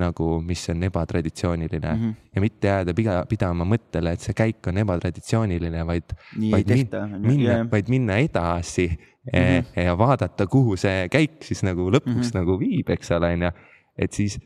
[0.00, 2.00] nagu, mis on ebatraditsiooniline mm.
[2.00, 2.14] -hmm.
[2.34, 6.16] ja mitte jääda piga, pidama mõttele, et see käik on ebatraditsiooniline, vaid
[6.50, 9.30] vaid min- minna, vaid minna edasi mm.
[9.32, 9.84] -hmm.
[9.84, 12.22] ja vaadata, kuhu see käik siis nagu lõpuks mm.
[12.22, 12.40] -hmm.
[12.40, 13.52] nagu viib, eks ole, on ju.
[13.98, 14.40] et siis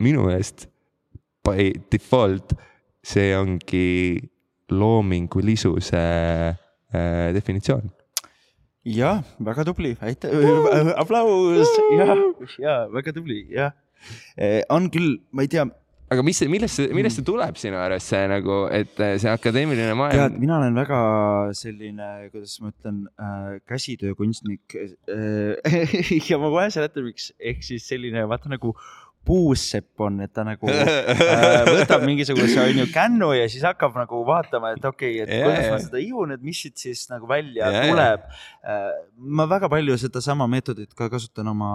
[0.00, 0.68] minu eest
[1.46, 2.54] by default
[3.02, 4.18] see ongi
[4.70, 5.98] loomingulisuse
[6.94, 7.90] äh, definitsioon.
[8.84, 10.30] jah, väga tubli, aitäh,
[11.02, 12.06] aplaus ja,
[12.58, 13.74] ja väga tubli, jah.
[14.72, 15.66] On küll, ma ei tea,
[16.12, 19.90] aga mis millest see, millest see tuleb sinu arust see nagu, et äh, see akadeemiline
[19.90, 20.98] tead, maailm mina olen väga
[21.58, 25.78] selline, kuidas ma ütlen äh,, käsitöökunstnik äh,
[26.30, 28.74] ja ma kohe seletan, miks, ehk siis selline vaata nagu
[29.22, 34.74] puussepp on, et ta nagu äh, võtab mingisuguse onju kännu ja siis hakkab nagu vaatama,
[34.74, 35.76] et okei okay,, et Jaa, kuidas jaa.
[35.76, 38.26] ma seda ihun, et mis siit siis nagu välja Jaa, tuleb.
[39.38, 41.70] ma väga palju sedasama meetodit ka kasutan oma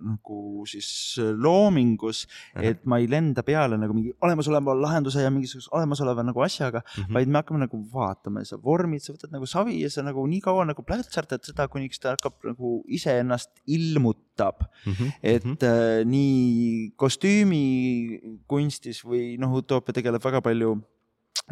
[0.00, 0.88] nagu siis
[1.18, 2.24] loomingus,
[2.60, 7.02] et ma ei lenda peale nagu mingi olemasoleva lahenduse ja mingisuguse olemasoleva nagu asjaga mm.
[7.02, 7.14] -hmm.
[7.14, 10.40] vaid me hakkame nagu vaatama, sa vormid, sa võtad nagu savi ja sa nagu nii
[10.40, 14.24] kaua nagu plätserdad seda, kuniks ta hakkab nagu iseennast ilmutab
[14.84, 15.56] Mhm, et mhm.
[15.62, 20.82] äh, nii kostüümikunstis või noh, utoopia tegeleb väga palju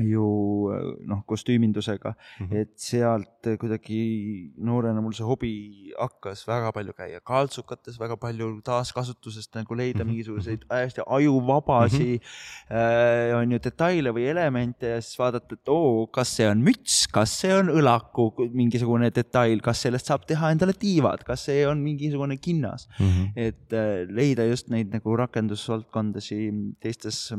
[0.01, 0.25] ju
[0.73, 2.53] äh, noh, kostüümindusega mm, Mhm.
[2.53, 2.61] -hmm.
[2.63, 9.55] et sealt kuidagi noorena mul see hobi hakkas väga palju käia kaltsukates, väga palju taaskasutusest
[9.55, 13.33] nagu leida Mhm, mingisuguseid hästi ajuvabasi mm -hmm.
[13.33, 17.07] äh, on ju detaile või elemente ja siis vaadata, et oo, kas see on müts,
[17.13, 21.79] kas see on õlaku mingisugune detail, kas sellest saab teha endale tiivad, kas see on
[21.83, 23.27] mingisugune kinnas Mhm.
[23.37, 27.33] et äh, leida just neid nagu rakendusvaldkondasi teistes,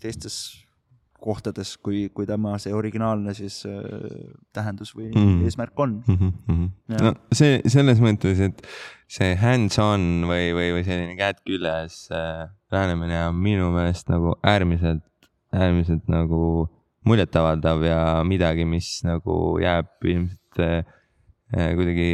[0.00, 0.66] teistes
[1.20, 3.82] kohtades, kui, kui tema see originaalne siis äh,
[4.56, 5.44] tähendus või Mm.
[5.44, 6.02] eesmärk on.
[6.06, 6.32] mm.
[6.48, 6.70] -hmm.
[6.88, 7.02] Jah.
[7.02, 8.62] no see selles mõttes, et
[9.10, 15.02] see hands-on või, või, või selline käed küljes äh, lähenemine on minu meelest nagu äärmiselt,
[15.52, 16.68] äärmiselt nagu
[17.04, 20.84] muljetavaldav ja midagi, mis nagu jääb ilmselt äh,
[21.56, 22.12] äh, kuidagi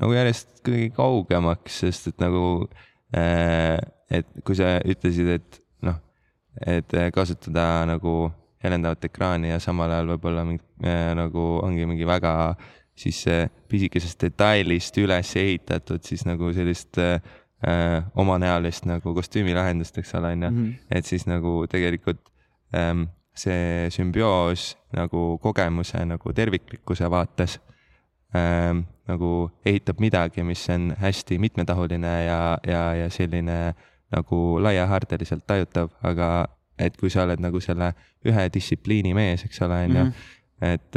[0.00, 2.68] nagu järjest kuidagi kaugemaks, sest et nagu
[3.16, 3.78] äh,,
[4.10, 5.59] et kui sa ütlesid, et
[6.66, 8.32] et äh, kasutada nagu
[8.62, 12.32] helendavat ekraani ja samal ajal võib-olla mingi, äh, nagu ongi mingi väga
[13.00, 17.22] siis äh, pisikesest detailist üles ehitatud siis nagu sellist äh,
[17.66, 20.50] äh, omanäolist nagu kostüümilahendust, eks ole, on ju.
[20.50, 20.70] Mhm.
[20.90, 22.20] et siis nagu tegelikult
[22.76, 27.60] ähm, see sümbioos nagu kogemuse nagu terviklikkuse vaates
[28.36, 33.74] ähm, nagu ehitab midagi, mis on hästi mitmetahuline ja, ja, ja selline
[34.10, 36.48] nagu laiahaardeliselt tajutav, aga
[36.80, 37.92] et kui sa oled nagu selle
[38.26, 40.28] ühe distsipliini mees, eks ole, on ju mhm
[40.60, 40.96] et,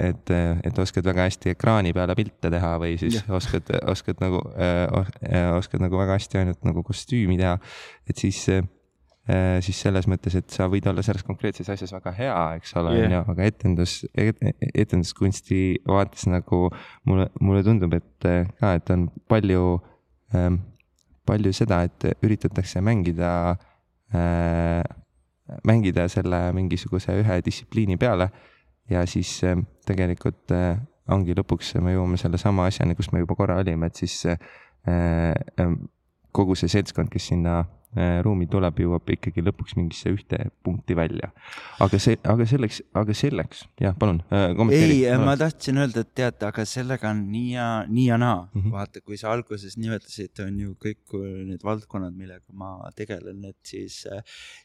[0.00, 0.30] et,
[0.64, 3.26] et oskad väga hästi ekraani peale pilte teha või siis ja.
[3.36, 7.58] oskad, oskad nagu äh,, oskad nagu väga hästi ainult nagu kostüümi teha.
[8.08, 8.64] et siis äh,,
[9.64, 13.16] siis selles mõttes, et sa võid olla selles konkreetses asjas väga hea, eks ole, on
[13.18, 14.40] ju, aga etendus et,,
[14.72, 16.66] etenduskunsti vaates nagu
[17.04, 18.30] mulle, mulle tundub, et
[18.60, 19.66] ka, et on palju
[20.32, 20.62] ähm,,
[21.26, 23.30] palju seda, et üritatakse mängida
[24.14, 24.82] äh,,
[25.64, 28.30] mängida selle mingisuguse ühe distsipliini peale.
[28.90, 29.56] Ja siis äh,
[29.88, 30.76] tegelikult äh,
[31.08, 35.32] ongi lõpuks me jõuame sellesama asjani, kus me juba korra olime, et siis äh,
[36.34, 37.62] kogu see seltskond, kes sinna
[38.26, 41.30] ruumi tuleb, jõuab ikkagi lõpuks mingisse ühte punkti välja.
[41.84, 45.00] aga see, aga selleks, aga selleks, jah, palun kommenteeri.
[45.06, 48.60] ei, ma tahtsin öelda, et teate, aga sellega on nii ja, nii ja naa mm.
[48.60, 48.72] -hmm.
[48.74, 54.02] vaata, kui sa alguses nimetasid, on ju kõik need valdkonnad, millega ma tegelen, et siis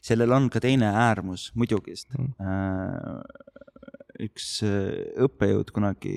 [0.02, 2.34] sellel on ka teine äärmus muidugi mm.
[2.38, 3.50] -hmm
[4.26, 6.14] üks äh, õppejõud kunagi,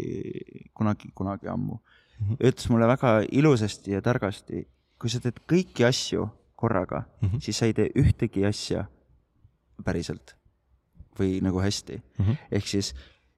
[0.76, 2.38] kunagi, kunagi ammu mm -hmm.
[2.50, 4.68] ütles mulle väga ilusasti ja targasti,
[5.00, 6.28] kui sa teed kõiki asju
[6.64, 7.44] korraga mm, -hmm.
[7.44, 8.86] siis sa ei tee ühtegi asja
[9.84, 10.36] päriselt
[11.20, 12.26] või nagu hästi mm.
[12.26, 12.38] -hmm.
[12.60, 12.94] ehk siis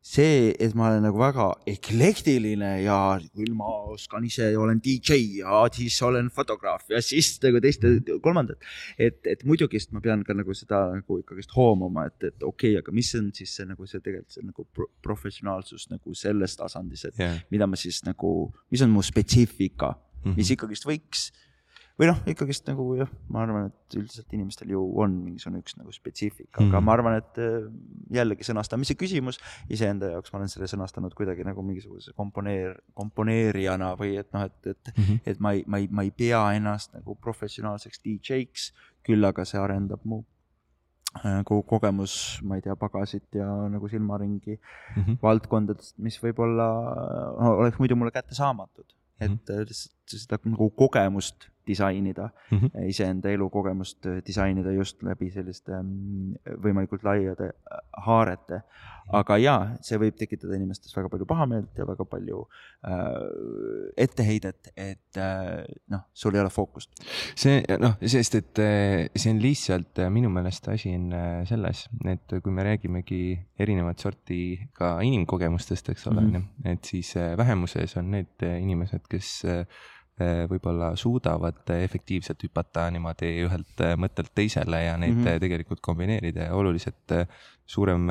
[0.05, 2.97] see, et ma olen nagu väga eklektiline ja
[3.33, 7.89] küll ma oskan ise, olen DJ ja siis olen fotograaf ja siis nagu teiste,
[8.21, 8.61] kolmandat.
[8.99, 12.75] et, et muidugi, sest ma pean ka nagu seda nagu ikkagist hoomama, et, et okei
[12.75, 16.53] okay,, aga mis on siis see nagu see tegelikult see nagu pro professionaalsus nagu selles
[16.59, 17.41] tasandis, et yeah.
[17.49, 18.35] mida ma siis nagu,
[18.69, 20.37] mis on mu spetsiifika mm, -hmm.
[20.37, 21.31] mis ikkagist võiks
[21.99, 25.93] või noh, ikkagist nagu jah, ma arvan, et üldiselt inimestel ju on mingisugune üks nagu
[25.95, 26.69] spetsiifika mm, -hmm.
[26.69, 26.85] aga mhm.
[26.85, 27.69] ma arvan, et äh,
[28.17, 29.39] jällegi sõnastamise küsimus
[29.71, 34.59] iseenda jaoks, ma olen selle sõnastanud kuidagi nagu mingisuguse komponeer, komponeerijana või et noh, et,
[34.65, 35.19] et mm, -hmm.
[35.25, 38.71] et ma ei, ma ei, ma ei pea ennast nagu professionaalseks DJ-ks,
[39.05, 40.25] küll aga see arendab mu
[41.23, 45.17] nagu kogemus, ma ei tea, pagasit ja nagu silmaringi mm -hmm.
[45.21, 46.67] valdkondadest, mis võib-olla
[47.55, 48.85] oleks muidu mulle kättesaamatud,
[49.19, 49.67] et mm -hmm.
[49.69, 52.87] lihtsalt seda nagu kogemust disainida mm, -hmm.
[52.89, 58.61] iseenda elukogemust äh, disainida just läbi selliste mm, võimalikult laiade äh, haarete.
[59.13, 62.39] aga jaa, see võib tekitada inimestes väga palju pahameelt ja väga palju
[62.89, 65.61] äh, etteheidet, et äh,
[65.93, 66.89] noh, sul ei ole fookust.
[67.35, 71.13] see noh, sest et äh, see on lihtsalt minu meelest asi on
[71.45, 73.21] selles, et kui me räägimegi
[73.59, 79.65] erinevat sorti ka inimkogemustest, eks ole, onju, et siis vähemuses on need inimesed, kes Eh,
[80.19, 85.39] võib-olla suudavad efektiivselt hüpata niimoodi ühelt eh, mõttelt teisele ja neid mm -hmm.
[85.43, 87.11] tegelikult kombineerida ja oluliselt
[87.65, 88.07] suurem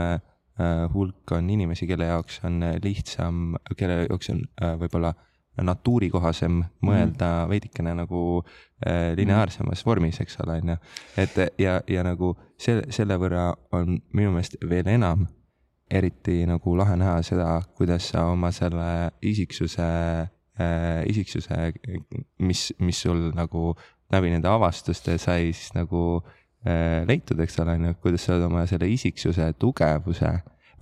[0.95, 4.43] hulk on inimesi, kelle jaoks on lihtsam, kelle jaoks on
[4.79, 5.15] võib-olla
[5.63, 7.49] natuurikohasem mõelda mm -hmm.
[7.49, 8.45] veidikene nagu
[9.17, 10.77] lineaarsemas vormis, eks ole, on ju.
[11.17, 15.27] et ja, ja nagu selle, selle võrra on minu meelest veel enam
[15.91, 18.87] eriti nagu lahe näha seda, kuidas sa oma selle
[19.23, 20.31] isiksuse äh,
[21.11, 21.73] isiksuse,
[22.39, 23.73] mis, mis sul nagu
[24.15, 26.23] läbi nende avastuste sai siis nagu
[26.67, 30.33] äh, leitud, eks ole, on ju, kuidas sa oled oma selle isiksuse tugevuse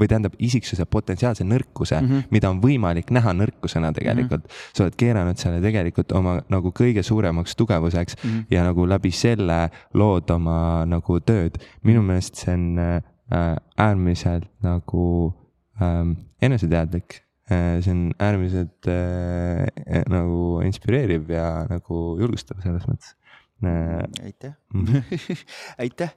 [0.00, 2.30] või tähendab isiksuse potentsiaalse nõrkuse mm, -hmm.
[2.34, 4.50] mida on võimalik näha nõrkusena tegelikult mm.
[4.50, 4.76] -hmm.
[4.76, 8.46] sa oled keeranud selle tegelikult oma nagu kõige suuremaks tugevuseks mm -hmm.
[8.50, 11.60] ja nagu läbi selle lood oma nagu tööd.
[11.82, 15.34] minu meelest see on äh, äärmiselt nagu
[15.80, 23.16] ähm, eneseteadlik Äh, see on äärmiselt äh, äh, nagu inspireeriv ja nagu julgustav selles mõttes
[23.66, 24.06] äh,.
[24.22, 24.54] aitäh
[25.82, 26.14] aitäh.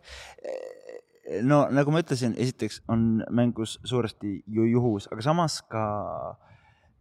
[1.42, 5.86] no nagu ma ütlesin, esiteks on mängus suuresti ju juhus, aga samas ka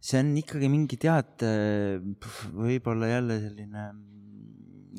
[0.01, 1.45] see on ikkagi mingi tead,
[2.53, 3.87] võib-olla jälle selline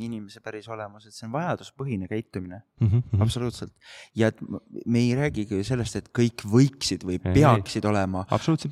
[0.02, 3.22] inimese päris olemus, et see on vajaduspõhine käitumine mm, -hmm.
[3.22, 3.72] absoluutselt.
[4.14, 4.40] ja et
[4.86, 7.90] me ei räägigi sellest, et kõik võiksid või ei, peaksid ei.
[7.90, 8.26] olema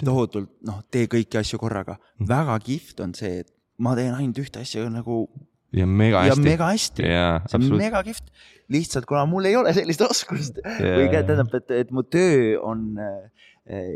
[0.04, 2.06] tohutult, noh, tee kõiki asju korraga mm.
[2.18, 2.28] -hmm.
[2.28, 5.28] väga kihvt on see, et ma teen ainult ühte asja nagu.
[5.74, 6.40] ja mega hästi.
[6.40, 7.08] ja mega hästi.
[7.48, 8.30] see on mega kihvt.
[8.68, 13.32] lihtsalt kuna mul ei ole sellist oskust või tähendab, et, et mu töö on äh,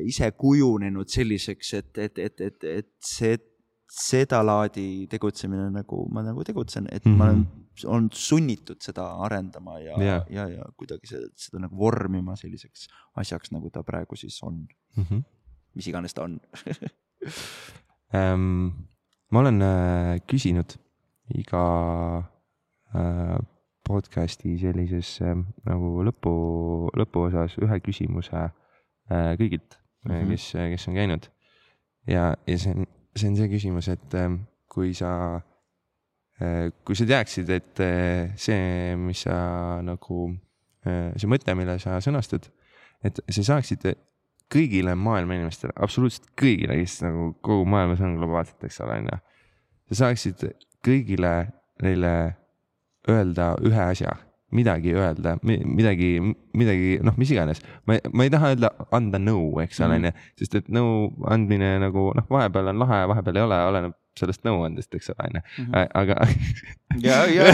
[0.08, 3.36] ise kujunenud selliseks, et, et, et, et, et see
[3.88, 7.16] sedalaadi tegutsemine nagu ma nagu tegutsen, et mm -hmm.
[7.16, 7.86] ma olen mhm.
[7.86, 13.50] olnud sunnitud seda arendama ja yeah., ja, ja kuidagi seda, seda nagu vormima selliseks asjaks,
[13.50, 14.66] nagu ta praegu siis on
[14.96, 15.04] mm.
[15.04, 15.22] -hmm.
[15.74, 16.40] mis iganes ta on
[18.14, 18.72] um,.
[19.32, 20.76] ma olen äh, küsinud
[21.34, 21.64] iga
[22.94, 23.38] äh,
[23.88, 25.34] podcast'i sellises äh,
[25.68, 26.32] nagu lõpu,
[26.96, 30.30] lõpuosas ühe küsimuse äh, kõigilt mm, -hmm.
[30.30, 31.28] kes, kes on käinud
[32.06, 32.86] ja, ja see on,
[33.18, 35.12] see on see küsimus, et ähm, kui sa,
[36.84, 39.38] kui sa teaksid, et äh, see, mis sa
[39.84, 40.28] nagu,
[40.86, 42.50] äh, see mõte, mille sa sõnastad,
[43.04, 43.88] et sa saaksid
[44.48, 49.18] kõigile maailma inimestele, absoluutselt kõigile, kes nagu kogu maailmas on globaalselt, eks ole, on ju.
[49.90, 50.46] sa saaksid
[50.84, 51.34] kõigile
[51.82, 52.14] neile
[53.08, 54.16] öelda ühe asja
[54.50, 56.16] midagi öelda, midagi,
[56.56, 57.60] midagi, noh, mis iganes.
[57.86, 62.10] ma, ma ei taha öelda, anda nõu, eks ole, onju, sest et nõu andmine nagu
[62.16, 65.90] noh, vahepeal on lahe, vahepeal ei ole, oleneb sellest nõuandest, eks ole, onju, mhm.
[66.00, 66.16] aga.
[67.06, 67.50] ja, ja.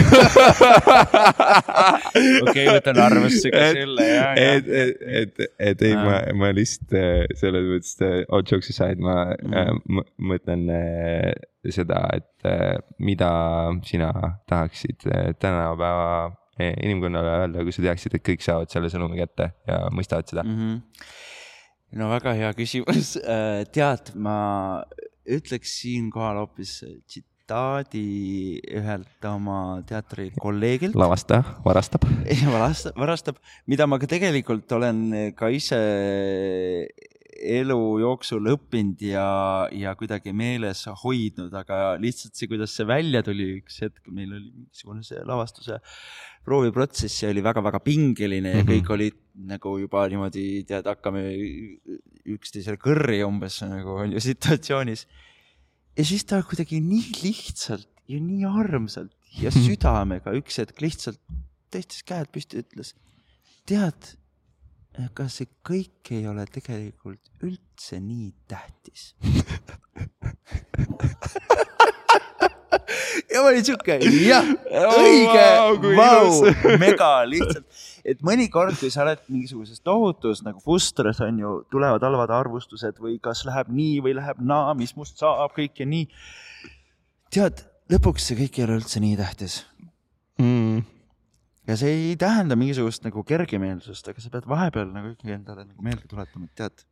[2.47, 4.55] okei, võtan arvesse ka selle, ja, ja.
[4.55, 5.43] et, et, et,
[5.73, 10.07] et ei, ma, ma lihtsalt äh, selles mõttes, all jokes aside, ma mm -hmm.
[10.31, 10.65] mõtlen
[11.75, 12.49] seda, et
[13.03, 13.29] mida
[13.83, 14.13] sina
[14.47, 15.03] tahaksid
[15.41, 20.45] tänapäeva inimkonnale öelda, kui sa teaksid, et kõik saavad selle sõnumi kätte ja mõistavad seda
[20.45, 20.57] mm?
[20.59, 21.07] -hmm.
[21.99, 23.15] no väga hea küsimus.
[23.35, 24.83] Äh, tead, ma
[25.25, 26.77] ütleks siinkohal hoopis
[27.07, 30.95] tsitaadi ühelt oma teatrikolleegilt.
[30.95, 32.05] lavastaja varastab.
[32.55, 35.81] varastab, varastab, mida ma ka tegelikult olen ka ise
[37.35, 39.25] elu jooksul õppinud ja,
[39.75, 44.49] ja kuidagi meeles hoidnud, aga lihtsalt see, kuidas see välja tuli, üks hetk meil oli
[44.51, 45.79] mingisugune see lavastuse
[46.45, 48.71] prooviprotsess ja oli väga-väga pingeline ja mm -hmm.
[48.71, 49.19] kõik olid
[49.51, 51.25] nagu juba niimoodi, tead, hakkame
[52.35, 55.07] üksteisele kõrri umbes nagu on ju situatsioonis.
[55.97, 61.19] ja siis ta kuidagi nii lihtsalt ja nii armsalt ja südamega üks hetk lihtsalt
[61.73, 62.93] tõstis käed püsti, ütles,
[63.67, 64.15] tead
[65.01, 69.13] ega see kõik ei ole tegelikult üldse nii tähtis
[73.31, 74.47] ja ma olin siuke, jah,
[74.95, 76.31] õige oh,, vau,
[76.79, 77.65] mega lihtsalt.
[78.07, 83.19] et mõnikord, kui sa oled mingisuguses tohutus nagu frustras on ju, tulevad halvad arvustused või
[83.23, 86.07] kas läheb nii või läheb naa, mis must saab, kõik ja nii.
[87.35, 89.63] tead, lõpuks see kõik ei ole üldse nii tähtis
[90.39, 90.94] mm
[91.67, 95.85] ja see ei tähenda mingisugust nagu kergemeelsust, aga sa pead vahepeal nagu ikkagi endale nagu
[95.85, 96.87] meelde tuletama, et tead,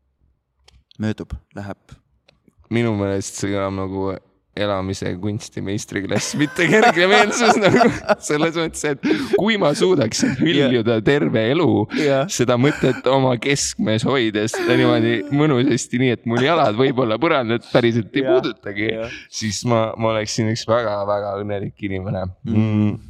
[1.02, 1.98] möödub, läheb.
[2.74, 4.14] minu meelest see kõlab nagu
[4.54, 7.88] elamise kunstimeistriklass, mitte kergemeelsus nagu
[8.22, 11.06] selles mõttes, et kui ma suudaksin hüljuda yeah.
[11.06, 12.28] terve elu yeah.
[12.30, 18.22] seda mõtet oma keskmes hoides niimoodi mõnusasti, nii et mul jalad võib-olla põrandat päriselt ei
[18.26, 18.36] yeah.
[18.36, 22.54] puudutagi yeah., siis ma, ma oleksin üks väga-väga õnnelik inimene mm.
[22.54, 23.02] Mm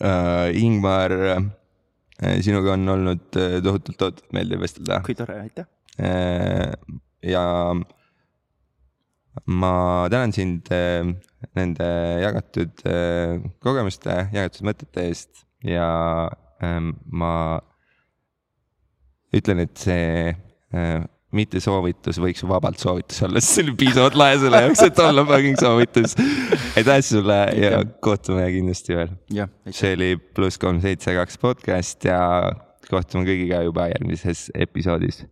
[0.00, 0.56] äh,.
[0.62, 5.02] Ingmar äh,, sinuga on olnud äh, tohutult, tohutult meeldiv vestelda.
[5.06, 5.66] kui tore, aitäh
[5.98, 6.72] äh,.
[7.22, 7.74] ja
[9.44, 11.04] ma tänan sind äh,
[11.54, 11.88] nende
[12.22, 16.30] jagatud äh, kogemuste, jagatud mõtete eest ja
[16.62, 17.34] äh, ma
[19.36, 20.32] ütlen, et see
[20.72, 21.04] äh,
[21.36, 25.26] mitte soovitus võiks vabalt soovitus olla, sest see oli piisavalt lahe selle jaoks, et olla
[25.28, 26.16] fucking soovitus.
[26.76, 29.12] aitäh sulle ja kohtume kindlasti veel.
[29.70, 32.20] see oli pluss kolm seitse kaks podcast ja
[32.90, 35.24] kohtume kõigiga juba järgmises episoodis.